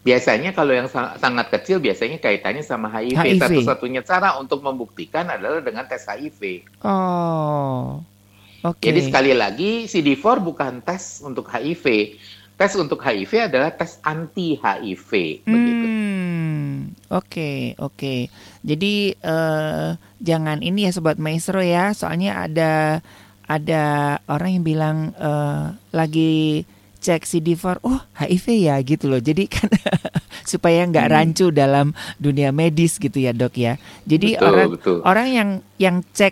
[0.07, 3.39] Biasanya kalau yang sangat kecil biasanya kaitannya sama HIV.
[3.39, 3.39] HIV.
[3.43, 6.63] Satu-satunya cara untuk membuktikan adalah dengan tes HIV.
[6.83, 8.03] Oh.
[8.63, 8.79] Oke.
[8.79, 8.87] Okay.
[8.91, 12.15] Jadi sekali lagi CD4 bukan tes untuk HIV.
[12.55, 15.85] Tes untuk HIV adalah tes anti HIV begitu.
[16.83, 17.15] Hmm.
[17.15, 17.95] Oke, okay, oke.
[17.95, 18.19] Okay.
[18.65, 22.99] Jadi uh, jangan ini ya sobat maestro ya, soalnya ada
[23.47, 23.83] ada
[24.27, 26.63] orang yang bilang uh, lagi
[27.03, 29.67] cek CD4 oh HIV ya gitu loh jadi kan
[30.51, 31.13] supaya nggak hmm.
[31.19, 33.75] rancu dalam dunia medis gitu ya dok ya
[34.07, 34.97] jadi betul, orang betul.
[35.03, 36.31] orang yang yang cek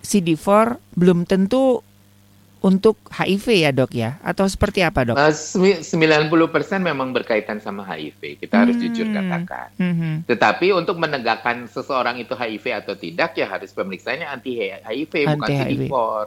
[0.00, 1.84] CD4 belum tentu
[2.64, 5.20] untuk HIV ya dok ya atau seperti apa dok?
[5.20, 5.84] Uh, 90%
[6.80, 8.82] memang berkaitan sama HIV kita harus hmm.
[8.88, 9.68] jujur katakan.
[9.76, 10.24] Hmm.
[10.24, 15.48] Tetapi untuk menegakkan seseorang itu HIV atau tidak ya harus pemeriksaannya anti HIV anti bukan
[15.52, 15.92] CD4.
[15.92, 16.24] Oh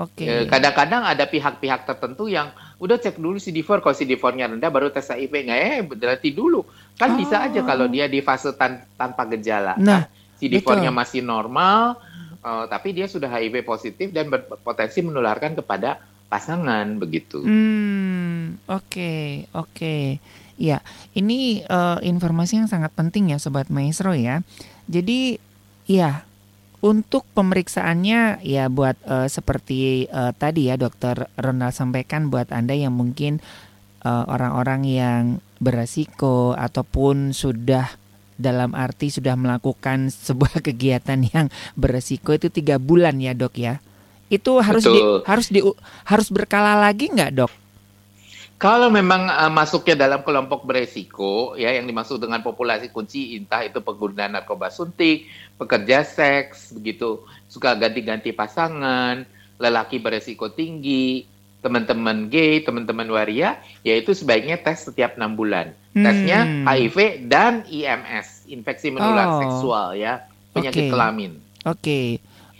[0.00, 0.16] oke.
[0.16, 0.26] Okay.
[0.26, 2.48] Eh, kadang-kadang ada pihak-pihak tertentu yang
[2.80, 6.64] udah cek dulu CD4 kalau CD4-nya rendah baru tes HIV nggak eh berarti dulu
[6.96, 7.16] kan oh.
[7.20, 9.76] bisa aja kalau dia di fase tan tanpa gejala.
[9.76, 10.08] Nah,
[10.40, 12.00] CD4-nya masih normal
[12.42, 17.40] uh, tapi dia sudah HIV positif dan berpotensi menularkan kepada pasangan begitu.
[17.40, 19.24] Hmm, oke, okay,
[19.56, 19.72] oke.
[19.72, 20.04] Okay.
[20.58, 20.82] Ya,
[21.14, 24.42] ini uh, informasi yang sangat penting ya sobat maestro ya.
[24.90, 25.38] Jadi
[25.86, 26.26] ya
[26.78, 32.94] untuk pemeriksaannya ya buat uh, seperti uh, tadi ya dokter Ronald sampaikan buat Anda yang
[32.94, 33.42] mungkin
[34.08, 35.22] orang-orang uh, yang
[35.58, 37.90] beresiko ataupun sudah
[38.38, 42.32] dalam arti sudah melakukan sebuah kegiatan yang beresiko.
[42.32, 43.82] Itu tiga bulan ya dok ya?
[44.30, 45.60] Itu harus di, harus di
[46.06, 47.52] harus berkala lagi nggak dok?
[48.58, 53.78] Kalau memang uh, masuknya dalam kelompok beresiko ya yang dimaksud dengan populasi kunci entah itu
[53.78, 59.22] pengguna narkoba suntik, pekerja seks begitu, suka ganti-ganti pasangan,
[59.62, 61.22] lelaki beresiko tinggi,
[61.58, 65.74] teman-teman gay, teman-teman waria, yaitu sebaiknya tes setiap enam bulan.
[65.94, 66.06] Hmm.
[66.06, 69.40] Tesnya HIV dan IMS, infeksi menular oh.
[69.42, 70.22] seksual ya,
[70.54, 70.92] penyakit okay.
[70.92, 71.32] kelamin.
[71.66, 72.06] Oke, okay.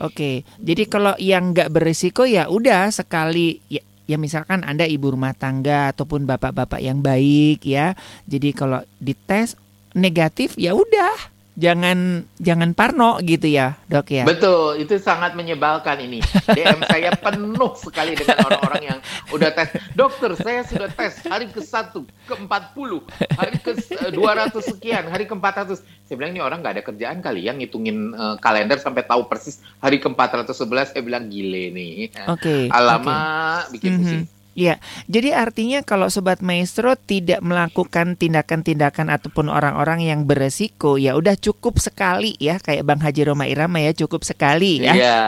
[0.03, 0.15] oke.
[0.15, 0.35] Okay.
[0.59, 5.95] Jadi kalau yang nggak berisiko ya udah sekali ya, ya misalkan Anda ibu rumah tangga
[5.95, 7.95] ataupun bapak-bapak yang baik ya.
[8.27, 9.55] Jadi kalau dites
[9.95, 14.23] negatif ya udah jangan jangan parno gitu ya dok ya?
[14.23, 16.23] Betul itu sangat menyebalkan ini.
[16.55, 18.99] DM saya penuh sekali dengan orang-orang yang
[19.35, 19.75] udah tes.
[19.99, 23.03] Dokter saya sudah tes hari ke satu ke empat puluh
[23.35, 25.83] hari ke eh, dua ratus sekian hari ke empat ratus.
[26.07, 29.59] Saya bilang ini orang nggak ada kerjaan kali yang ngitungin uh, kalender sampai tahu persis
[29.83, 30.95] hari ke empat ratus sebelas.
[30.95, 32.15] Saya bilang gile nih.
[32.31, 33.73] Oke okay, alamak okay.
[33.75, 34.23] bikin pusing.
[34.23, 34.38] Mm -hmm.
[34.59, 41.39] Ya, jadi artinya kalau sobat maestro tidak melakukan tindakan-tindakan ataupun orang-orang yang beresiko, ya udah
[41.39, 44.99] cukup sekali ya, kayak Bang Haji Roma Irama ya, cukup sekali ya.
[44.99, 45.21] Iya.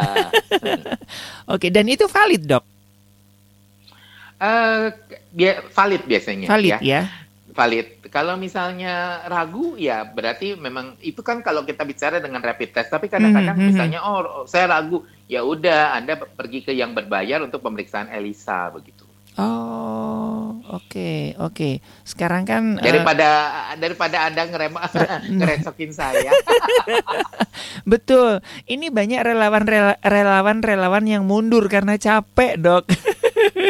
[1.55, 2.65] Oke, dan itu valid dok?
[4.43, 4.91] Uh,
[5.79, 6.51] valid biasanya.
[6.51, 6.83] Valid ya.
[6.83, 7.03] ya?
[7.55, 7.87] valid.
[8.11, 12.91] Kalau misalnya ragu, ya berarti memang itu kan kalau kita bicara dengan rapid test.
[12.91, 13.71] Tapi kadang-kadang mm -hmm.
[13.71, 19.10] misalnya, oh saya ragu, ya udah Anda pergi ke yang berbayar untuk pemeriksaan ELISA begitu.
[19.39, 21.55] Oh, oke, okay, oke.
[21.55, 21.75] Okay.
[22.03, 23.29] Sekarang kan eh, daripada
[23.71, 24.75] uh, daripada Anda ngerem
[25.39, 26.35] ngerecokin saya.
[27.93, 28.43] Betul.
[28.67, 29.65] Ini banyak relawan
[30.03, 32.85] relawan relawan yang mundur karena capek, Dok.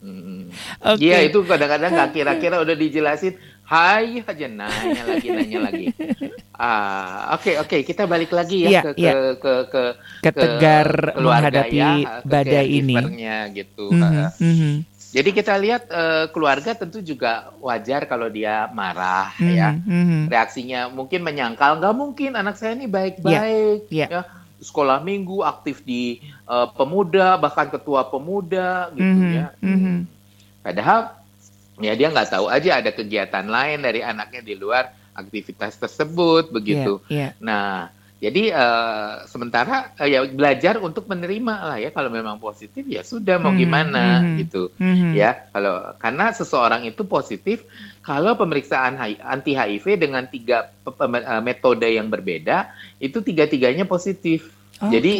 [0.00, 0.48] Hmm.
[0.80, 1.12] Okay.
[1.12, 3.36] Iya, itu kadang-kadang nggak kira-kira udah dijelasin
[3.70, 5.86] Hai aja nanya lagi nanya lagi.
[6.60, 7.80] Ah, oke okay, oke okay.
[7.88, 9.32] kita balik lagi ya, yeah, ke, yeah.
[9.32, 9.82] ke ke ke
[10.28, 13.00] ke tegar menghadapi ya, badai ini.
[13.56, 13.88] gitu.
[13.88, 14.74] Mm -hmm, mm -hmm.
[15.16, 19.68] Jadi kita lihat uh, keluarga tentu juga wajar kalau dia marah mm -hmm, ya.
[19.72, 20.22] Mm -hmm.
[20.28, 24.08] Reaksinya mungkin menyangkal nggak mungkin anak saya ini baik-baik yeah, yeah.
[24.20, 24.22] ya.
[24.60, 29.46] Sekolah minggu aktif di uh, pemuda bahkan ketua pemuda gitu mm -hmm, ya.
[29.64, 29.96] Mm -hmm.
[30.60, 31.19] Padahal
[31.80, 37.02] ya dia nggak tahu aja ada kegiatan lain dari anaknya di luar aktivitas tersebut begitu.
[37.10, 37.42] Yeah, yeah.
[37.42, 43.00] Nah, jadi uh, sementara uh, ya belajar untuk menerima lah ya kalau memang positif ya
[43.00, 45.12] sudah mau mm -hmm, gimana mm -hmm, gitu mm -hmm.
[45.16, 47.64] ya kalau karena seseorang itu positif
[48.04, 54.59] kalau pemeriksaan anti HIV dengan tiga eh, metode yang berbeda itu tiga-tiganya positif.
[54.80, 54.96] Okay.
[54.96, 55.14] Jadi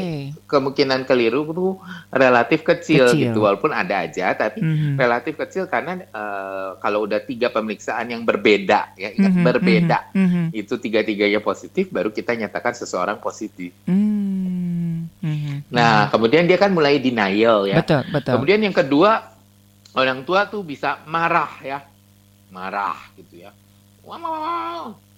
[0.48, 1.68] kemungkinan keliru itu
[2.08, 3.28] relatif kecil, kecil.
[3.28, 4.96] gitu, walaupun ada aja, tapi mm-hmm.
[4.96, 9.48] relatif kecil karena uh, kalau udah tiga pemeriksaan yang berbeda, ya ingat mm-hmm.
[9.52, 10.44] berbeda, mm-hmm.
[10.56, 13.76] itu tiga-tiganya positif, baru kita nyatakan seseorang positif.
[13.84, 15.68] Mm-hmm.
[15.68, 17.84] Nah, kemudian dia kan mulai denial ya.
[17.84, 18.40] Betul, betul.
[18.40, 19.36] Kemudian yang kedua,
[19.92, 21.84] orang tua tuh bisa marah ya,
[22.48, 23.52] marah gitu ya.
[24.08, 25.09] Wow, wow, wow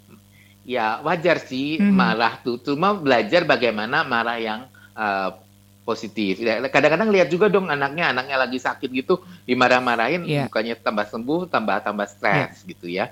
[0.63, 1.91] ya wajar sih hmm.
[1.91, 4.61] marah tuh cuma belajar bagaimana marah yang
[4.95, 5.35] uh,
[5.83, 10.47] positif ya, kadang-kadang lihat juga dong anaknya anaknya lagi sakit gitu dimarah-marahin yeah.
[10.47, 12.69] bukannya tambah sembuh tambah tambah stres yeah.
[12.71, 13.11] gitu ya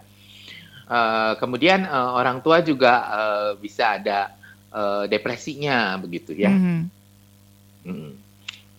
[0.86, 4.30] uh, kemudian uh, orang tua juga uh, bisa ada
[4.70, 6.82] uh, depresinya begitu ya mm
[7.84, 8.12] hmm.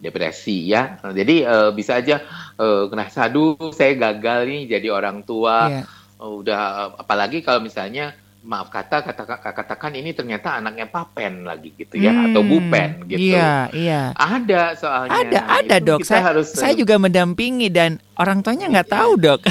[0.01, 2.21] depresi ya jadi uh, bisa aja
[2.57, 5.85] uh, ngerasa aduh saya gagal nih jadi orang tua yeah.
[6.21, 11.93] uh, udah apalagi kalau misalnya maaf kata katakan katakan ini ternyata anaknya papen lagi gitu
[12.01, 13.37] ya hmm, atau bupen gitu.
[13.37, 14.01] Iya, iya.
[14.17, 15.13] Ada soalnya.
[15.13, 16.01] Ada, nah, ada dok.
[16.01, 18.95] Saya harus saya juga mendampingi dan orang tuanya nggak iya.
[18.97, 19.41] tahu dok.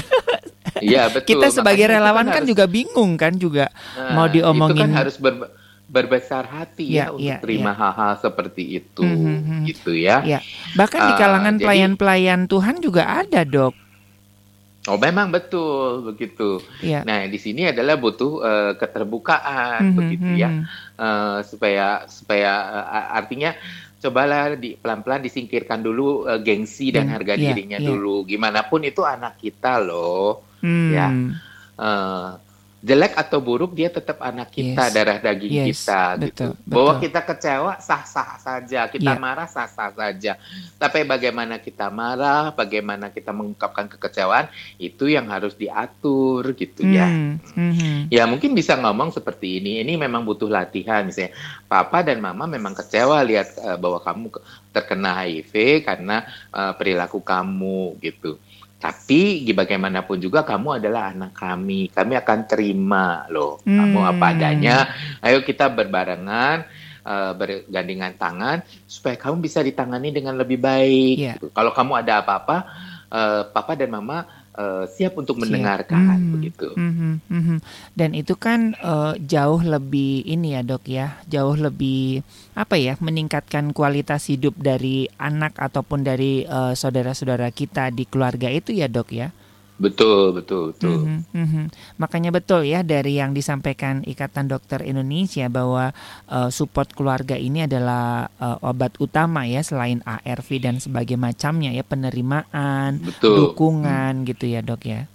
[0.82, 1.38] Iya betul.
[1.38, 4.74] Kita sebagai Makanya relawan kan, harus, juga bingung kan juga nah, mau diomongin.
[4.74, 5.34] Itu kan harus ber,
[5.86, 8.22] berbesar hati ya, ya untuk ya, terima hal-hal ya.
[8.26, 9.60] seperti itu, mm -hmm.
[9.70, 10.26] gitu ya.
[10.26, 10.42] ya.
[10.74, 13.89] Bahkan uh, di kalangan pelayan-pelayan Tuhan juga ada dok
[14.90, 16.58] Oh, memang betul begitu.
[16.82, 17.06] Yeah.
[17.06, 20.50] Nah, di sini adalah butuh uh, keterbukaan mm -hmm, begitu ya,
[20.98, 22.50] uh, supaya supaya
[22.82, 23.54] uh, artinya
[24.02, 27.86] cobalah di pelan-pelan disingkirkan dulu uh, gengsi dan harga yeah, dirinya yeah.
[27.86, 28.26] dulu.
[28.26, 30.90] Gimana pun itu anak kita loh, mm.
[30.90, 31.08] ya.
[31.78, 32.34] Uh,
[32.80, 34.92] jelek atau buruk dia tetap anak kita yes.
[34.96, 35.66] darah daging yes.
[35.68, 36.72] kita betul, gitu betul.
[36.72, 39.20] bahwa kita kecewa sah sah saja kita yeah.
[39.20, 40.40] marah sah sah saja
[40.80, 44.48] tapi bagaimana kita marah bagaimana kita mengungkapkan kekecewaan
[44.80, 46.92] itu yang harus diatur gitu mm.
[46.96, 47.08] ya
[47.52, 47.96] mm-hmm.
[48.08, 51.36] ya mungkin bisa ngomong seperti ini ini memang butuh latihan misalnya
[51.68, 54.32] papa dan mama memang kecewa lihat uh, bahwa kamu
[54.72, 58.40] terkena HIV karena uh, perilaku kamu gitu
[58.80, 61.92] tapi bagaimanapun juga kamu adalah anak kami.
[61.92, 63.76] Kami akan terima loh hmm.
[63.76, 64.76] kamu apa adanya.
[65.20, 66.64] Ayo kita berbarengan
[67.04, 71.16] uh, bergandengan tangan supaya kamu bisa ditangani dengan lebih baik.
[71.20, 71.36] Yeah.
[71.36, 71.52] Gitu.
[71.52, 72.56] Kalau kamu ada apa-apa,
[73.12, 74.24] uh, papa dan mama
[74.56, 75.42] uh, siap untuk siap.
[75.46, 76.32] mendengarkan hmm.
[76.34, 76.68] begitu.
[76.74, 77.58] Hmm, hmm, hmm.
[77.94, 82.22] Dan itu kan uh, jauh lebih ini ya dok ya, jauh lebih
[82.56, 86.44] apa ya meningkatkan kualitas hidup dari anak ataupun dari
[86.76, 89.32] saudara saudara-saudara kita di keluarga itu ya dok ya.
[89.80, 91.00] Betul, betul, betul.
[91.08, 91.64] Mm -hmm, mm -hmm.
[91.96, 95.96] Makanya betul ya dari yang disampaikan Ikatan Dokter Indonesia bahwa
[96.28, 101.80] uh, support keluarga ini adalah uh, obat utama ya selain ARV dan sebagai macamnya ya
[101.80, 103.56] penerimaan, betul.
[103.56, 104.26] dukungan hmm.
[104.28, 105.08] gitu ya dok ya.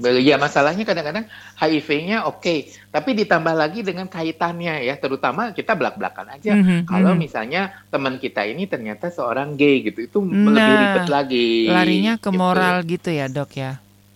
[0.00, 1.28] Ya masalahnya kadang-kadang
[1.60, 6.56] HIV-nya oke, okay, tapi ditambah lagi dengan kaitannya ya, terutama kita belak-belakan aja.
[6.56, 7.24] Mm -hmm, Kalau mm -hmm.
[7.28, 7.62] misalnya
[7.92, 11.48] teman kita ini ternyata seorang gay gitu, itu nah, lebih ribet lagi.
[11.68, 12.40] Larinya ke gitu.
[12.40, 13.72] moral gitu ya dok ya?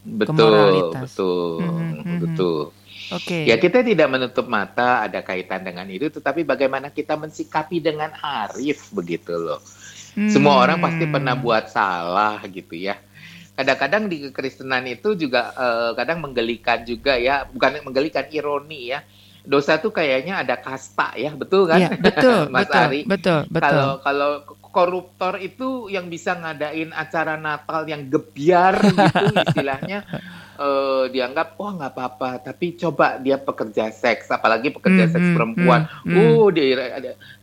[0.06, 2.60] Betul, betul, mm -hmm, betul.
[3.14, 3.22] Oke.
[3.22, 3.42] Okay.
[3.46, 8.90] Ya kita tidak menutup mata ada kaitan dengan itu, tetapi bagaimana kita mensikapi dengan arif
[8.90, 9.60] begitu loh.
[10.16, 10.32] Hmm.
[10.32, 12.96] Semua orang pasti pernah buat salah gitu ya
[13.56, 19.00] kadang-kadang di kekristenan itu juga uh, kadang menggelikan juga ya, bukan menggelikan ironi ya.
[19.46, 21.78] Dosa tuh kayaknya ada kasta ya, betul kan?
[21.78, 23.00] Ya, betul, Mas betul, Ari.
[23.06, 23.62] Betul, betul.
[23.70, 24.30] Kalau kalau
[24.76, 30.04] koruptor itu yang bisa ngadain acara Natal yang gebiar gitu istilahnya
[30.58, 35.28] uh, dianggap oh nggak apa-apa tapi coba dia pekerja seks apalagi pekerja mm -hmm, seks
[35.36, 36.16] perempuan mm -hmm.
[36.36, 36.64] uh di,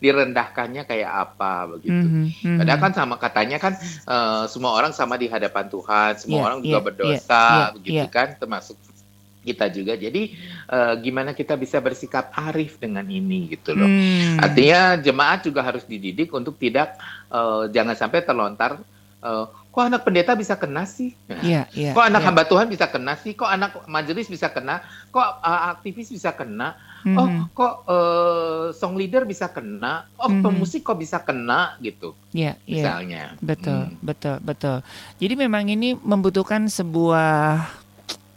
[0.03, 3.73] direndahkannya kayak apa begitu mm -hmm, padahal kan sama katanya kan
[4.09, 7.73] uh, semua orang sama di hadapan Tuhan semua yeah, orang juga yeah, berdosa yeah, yeah,
[7.77, 8.09] begitu yeah.
[8.11, 8.77] kan termasuk
[9.43, 9.99] kita juga.
[9.99, 10.33] Jadi
[10.71, 13.85] uh, gimana kita bisa bersikap arif dengan ini gitu loh.
[13.85, 14.39] Hmm.
[14.39, 16.95] Artinya jemaat juga harus dididik untuk tidak
[17.27, 18.79] uh, jangan sampai terlontar
[19.19, 21.17] uh, kok anak pendeta bisa kena sih?
[21.41, 22.29] Yeah, yeah, kok anak yeah.
[22.29, 23.33] hamba Tuhan bisa kena sih?
[23.33, 24.85] Kok anak majelis bisa kena?
[25.09, 26.77] Kok uh, aktivis bisa kena?
[27.01, 27.17] Mm-hmm.
[27.17, 30.05] Oh, kok uh, song leader bisa kena?
[30.21, 30.45] Oh, mm-hmm.
[30.45, 32.13] pemusik kok bisa kena gitu?
[32.37, 32.75] Iya, yeah, yeah.
[32.77, 33.23] misalnya.
[33.41, 33.97] Betul, hmm.
[34.05, 34.77] betul, betul.
[35.17, 37.65] Jadi memang ini membutuhkan sebuah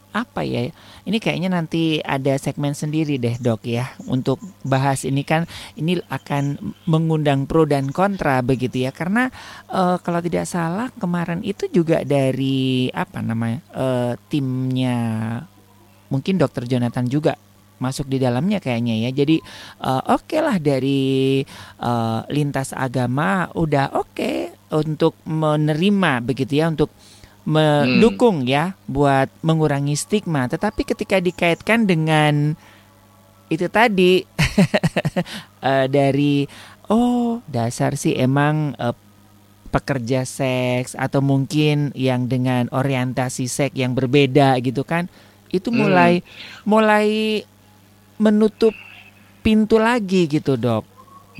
[0.09, 0.73] apa ya?
[1.07, 5.47] Ini kayaknya nanti ada segmen sendiri deh dok ya untuk bahas ini kan
[5.79, 9.31] ini akan mengundang pro dan kontra begitu ya karena
[9.71, 14.99] uh, kalau tidak salah kemarin itu juga dari apa namanya uh, timnya
[16.11, 17.39] mungkin dokter Jonathan juga
[17.77, 19.09] masuk di dalamnya kayaknya ya.
[19.13, 19.37] Jadi
[19.85, 21.41] uh, oke okay lah dari
[21.81, 24.35] uh, lintas agama udah oke okay
[24.73, 26.91] untuk menerima begitu ya untuk
[27.47, 28.51] mendukung hmm.
[28.51, 30.51] ya buat mengurangi stigma.
[30.51, 32.59] Tetapi ketika dikaitkan dengan
[33.47, 34.27] itu tadi
[35.63, 36.43] uh, dari
[36.91, 38.91] oh dasar sih emang uh,
[39.71, 45.07] pekerja seks atau mungkin yang dengan orientasi seks yang berbeda gitu kan
[45.47, 46.27] itu mulai hmm.
[46.67, 47.07] mulai
[48.19, 48.75] menutup
[49.39, 50.83] pintu lagi gitu dok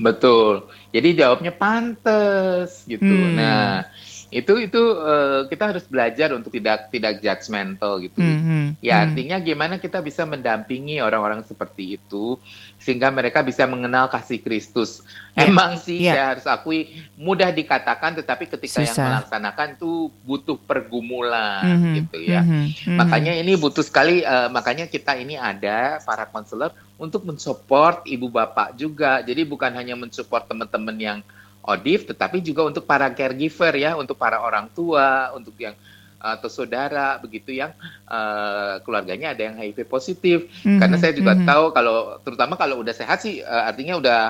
[0.00, 3.36] betul jadi jawabnya pantes gitu hmm.
[3.36, 3.84] nah
[4.28, 8.64] itu itu uh, kita harus belajar untuk tidak tidak judgmental gitu mm -hmm.
[8.84, 12.36] ya artinya gimana kita bisa mendampingi orang-orang seperti itu
[12.76, 15.00] sehingga mereka bisa mengenal kasih Kristus
[15.32, 15.48] yeah.
[15.48, 16.12] emang sih yeah.
[16.12, 18.92] saya harus akui mudah dikatakan tetapi ketika Susah.
[18.92, 21.94] yang melaksanakan tuh butuh pergumulan mm -hmm.
[22.04, 22.96] gitu ya mm -hmm.
[23.00, 28.76] makanya ini butuh sekali uh, makanya kita ini ada para konselor untuk mensupport ibu bapak
[28.76, 31.18] juga jadi bukan hanya mensupport teman-teman yang
[31.64, 35.76] ODIF, tetapi juga untuk para caregiver ya, untuk para orang tua, untuk yang
[36.18, 37.70] atau saudara begitu yang
[38.10, 40.50] uh, keluarganya ada yang HIV positif.
[40.66, 40.78] Mm-hmm.
[40.82, 41.48] Karena saya juga mm-hmm.
[41.48, 41.96] tahu kalau
[42.26, 44.20] terutama kalau udah sehat sih uh, artinya udah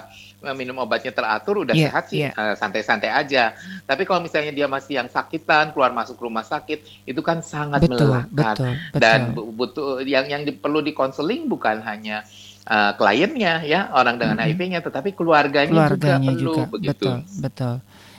[0.55, 2.33] minum obatnya teratur udah yeah, sehat sih yeah.
[2.37, 3.57] uh, santai-santai aja.
[3.89, 8.07] Tapi kalau misalnya dia masih yang sakitan keluar masuk rumah sakit itu kan sangat betul,
[8.07, 9.01] melelahkan betul, betul.
[9.01, 14.55] dan butuh yang yang di, perlu dikonseling bukan hanya uh, kliennya ya orang dengan mm-hmm.
[14.55, 16.73] HIV-nya, tetapi keluarganya, keluarganya juga perlu juga.
[16.73, 17.09] begitu.
[17.09, 17.75] Betul, betul.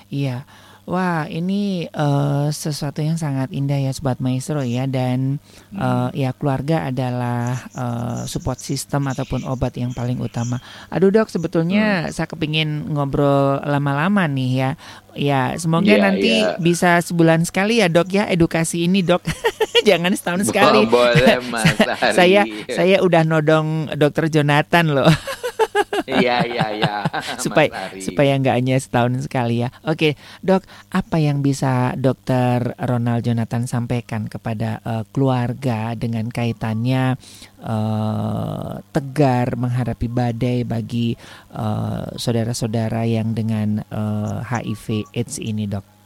[0.09, 0.37] Iya.
[0.89, 5.37] Wah, ini uh, sesuatu yang sangat indah ya Sobat Maestro ya dan
[5.77, 10.57] uh, ya keluarga adalah uh, support system ataupun obat yang paling utama.
[10.89, 12.17] Aduh dok, sebetulnya hmm.
[12.17, 14.69] saya kepingin ngobrol lama-lama nih ya.
[15.13, 16.57] Ya, semoga yeah, nanti yeah.
[16.57, 19.21] bisa sebulan sekali ya dok ya edukasi ini dok.
[19.89, 20.85] Jangan setahun sekali.
[20.87, 21.75] Boleh Mas
[22.15, 25.09] saya saya udah nodong dokter Jonathan loh.
[26.09, 26.95] Iya iya iya.
[27.37, 29.69] supaya supaya nggak hanya setahun sekali ya.
[29.85, 37.13] Oke dok, apa yang bisa dokter Ronald Jonathan sampaikan kepada uh, keluarga dengan kaitannya
[37.61, 41.13] uh, tegar menghadapi badai bagi
[42.17, 45.98] saudara saudara-saudara yang dengan uh, HIV AIDS ini dok?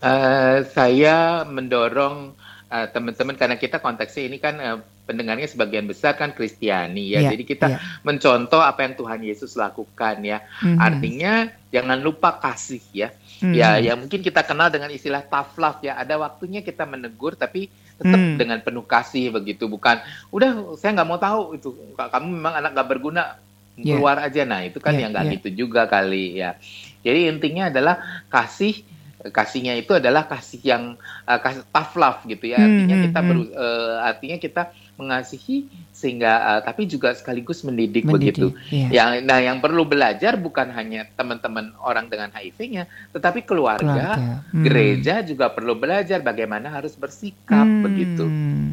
[0.00, 2.32] Uh, saya mendorong
[2.72, 7.26] uh, teman-teman karena kita konteksnya ini kan uh, pendengarnya sebagian besar kan Kristiani ya.
[7.26, 7.80] Yeah, Jadi kita yeah.
[8.06, 10.46] mencontoh apa yang Tuhan Yesus lakukan ya.
[10.62, 10.78] Mm-hmm.
[10.78, 11.32] Artinya
[11.74, 13.10] jangan lupa kasih ya.
[13.42, 13.54] Mm-hmm.
[13.58, 15.98] Ya, ya mungkin kita kenal dengan istilah tough love ya.
[15.98, 17.68] Ada waktunya kita menegur tapi
[18.00, 18.36] tetap mm.
[18.40, 20.00] dengan penuh kasih begitu bukan
[20.32, 21.68] udah saya nggak mau tahu itu
[22.00, 23.36] kamu memang anak gak berguna
[23.76, 23.92] yeah.
[23.92, 25.34] keluar aja nah itu kan yeah, yang nggak yeah.
[25.36, 26.56] gitu juga kali ya
[27.04, 28.80] jadi intinya adalah kasih
[29.28, 30.96] kasihnya itu adalah kasih yang
[31.28, 33.28] uh, kasih tough love gitu ya artinya hmm, kita hmm.
[33.28, 34.62] beru, uh, artinya kita
[34.96, 38.88] mengasihi sehingga uh, tapi juga sekaligus mendidik, mendidik begitu iya.
[38.88, 43.84] yang nah yang perlu belajar bukan hanya teman-teman orang dengan HIV-nya tetapi keluarga,
[44.16, 44.40] keluarga.
[44.48, 44.64] Hmm.
[44.64, 47.82] gereja juga perlu belajar bagaimana harus bersikap hmm.
[47.84, 48.72] begitu hmm.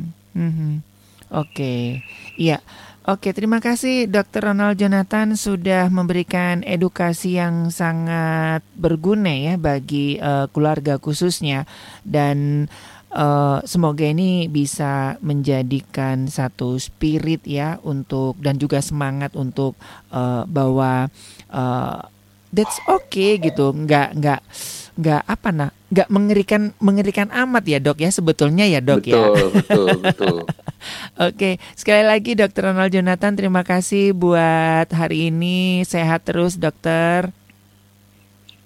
[1.36, 2.00] oke okay.
[2.40, 2.64] iya
[3.08, 4.52] Oke, terima kasih Dr.
[4.52, 11.64] Ronald Jonathan sudah memberikan edukasi yang sangat berguna ya bagi uh, keluarga khususnya.
[12.04, 12.68] Dan
[13.16, 19.80] uh, semoga ini bisa menjadikan satu spirit ya untuk dan juga semangat untuk
[20.12, 21.08] uh, bahwa
[21.48, 22.04] uh,
[22.52, 24.42] that's okay gitu, nggak nggak
[25.00, 29.16] nggak apa nah nggak mengerikan mengerikan amat ya dok ya sebetulnya ya dok betul, ya.
[29.16, 30.38] Betul betul betul
[31.28, 37.30] oke sekali lagi dokter Ronald Jonathan terima kasih buat hari ini sehat terus dokter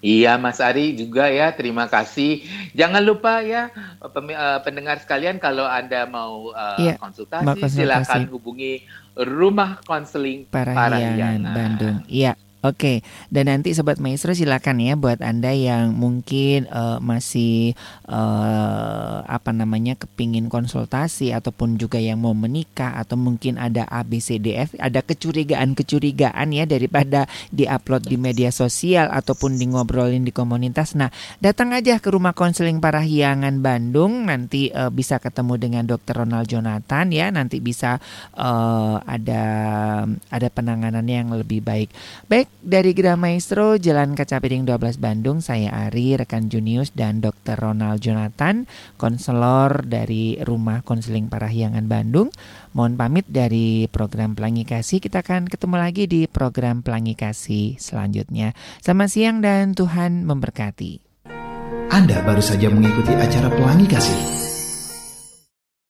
[0.01, 2.41] Iya Mas Ari juga ya terima kasih.
[2.73, 3.69] Jangan lupa ya
[4.01, 8.81] eh, pendengar sekalian kalau Anda mau uh, iya, konsultasi, konsultasi silakan hubungi
[9.13, 11.97] Rumah Konseling Parahyangan Bandung.
[12.09, 12.33] Iya.
[12.61, 13.01] Oke,
[13.33, 17.73] dan nanti sobat maestro silakan ya buat anda yang mungkin uh, masih
[18.05, 25.01] uh, apa namanya kepingin konsultasi ataupun juga yang mau menikah atau mungkin ada ABCDF, ada
[25.01, 30.93] kecurigaan-kecurigaan ya daripada diupload di media sosial ataupun di ngobrolin di komunitas.
[30.93, 31.09] Nah,
[31.41, 37.09] datang aja ke rumah konseling Parahyangan Bandung, nanti uh, bisa ketemu dengan Dokter Ronald Jonathan
[37.09, 37.97] ya, nanti bisa
[38.37, 39.43] uh, ada
[40.29, 41.89] ada penanganan yang lebih baik.
[42.29, 47.57] Baik dari Gerah Maestro, Jalan Kaca Piring 12 Bandung, saya Ari, rekan Junius dan Dr.
[47.57, 48.69] Ronald Jonathan,
[49.01, 52.29] konselor dari Rumah Konseling Parahyangan Bandung.
[52.77, 55.01] Mohon pamit dari program Pelangi Kasih.
[55.01, 58.53] Kita akan ketemu lagi di program Pelangi Kasih selanjutnya.
[58.79, 61.01] Selamat siang dan Tuhan memberkati.
[61.91, 64.50] Anda baru saja mengikuti acara Pelangi Kasih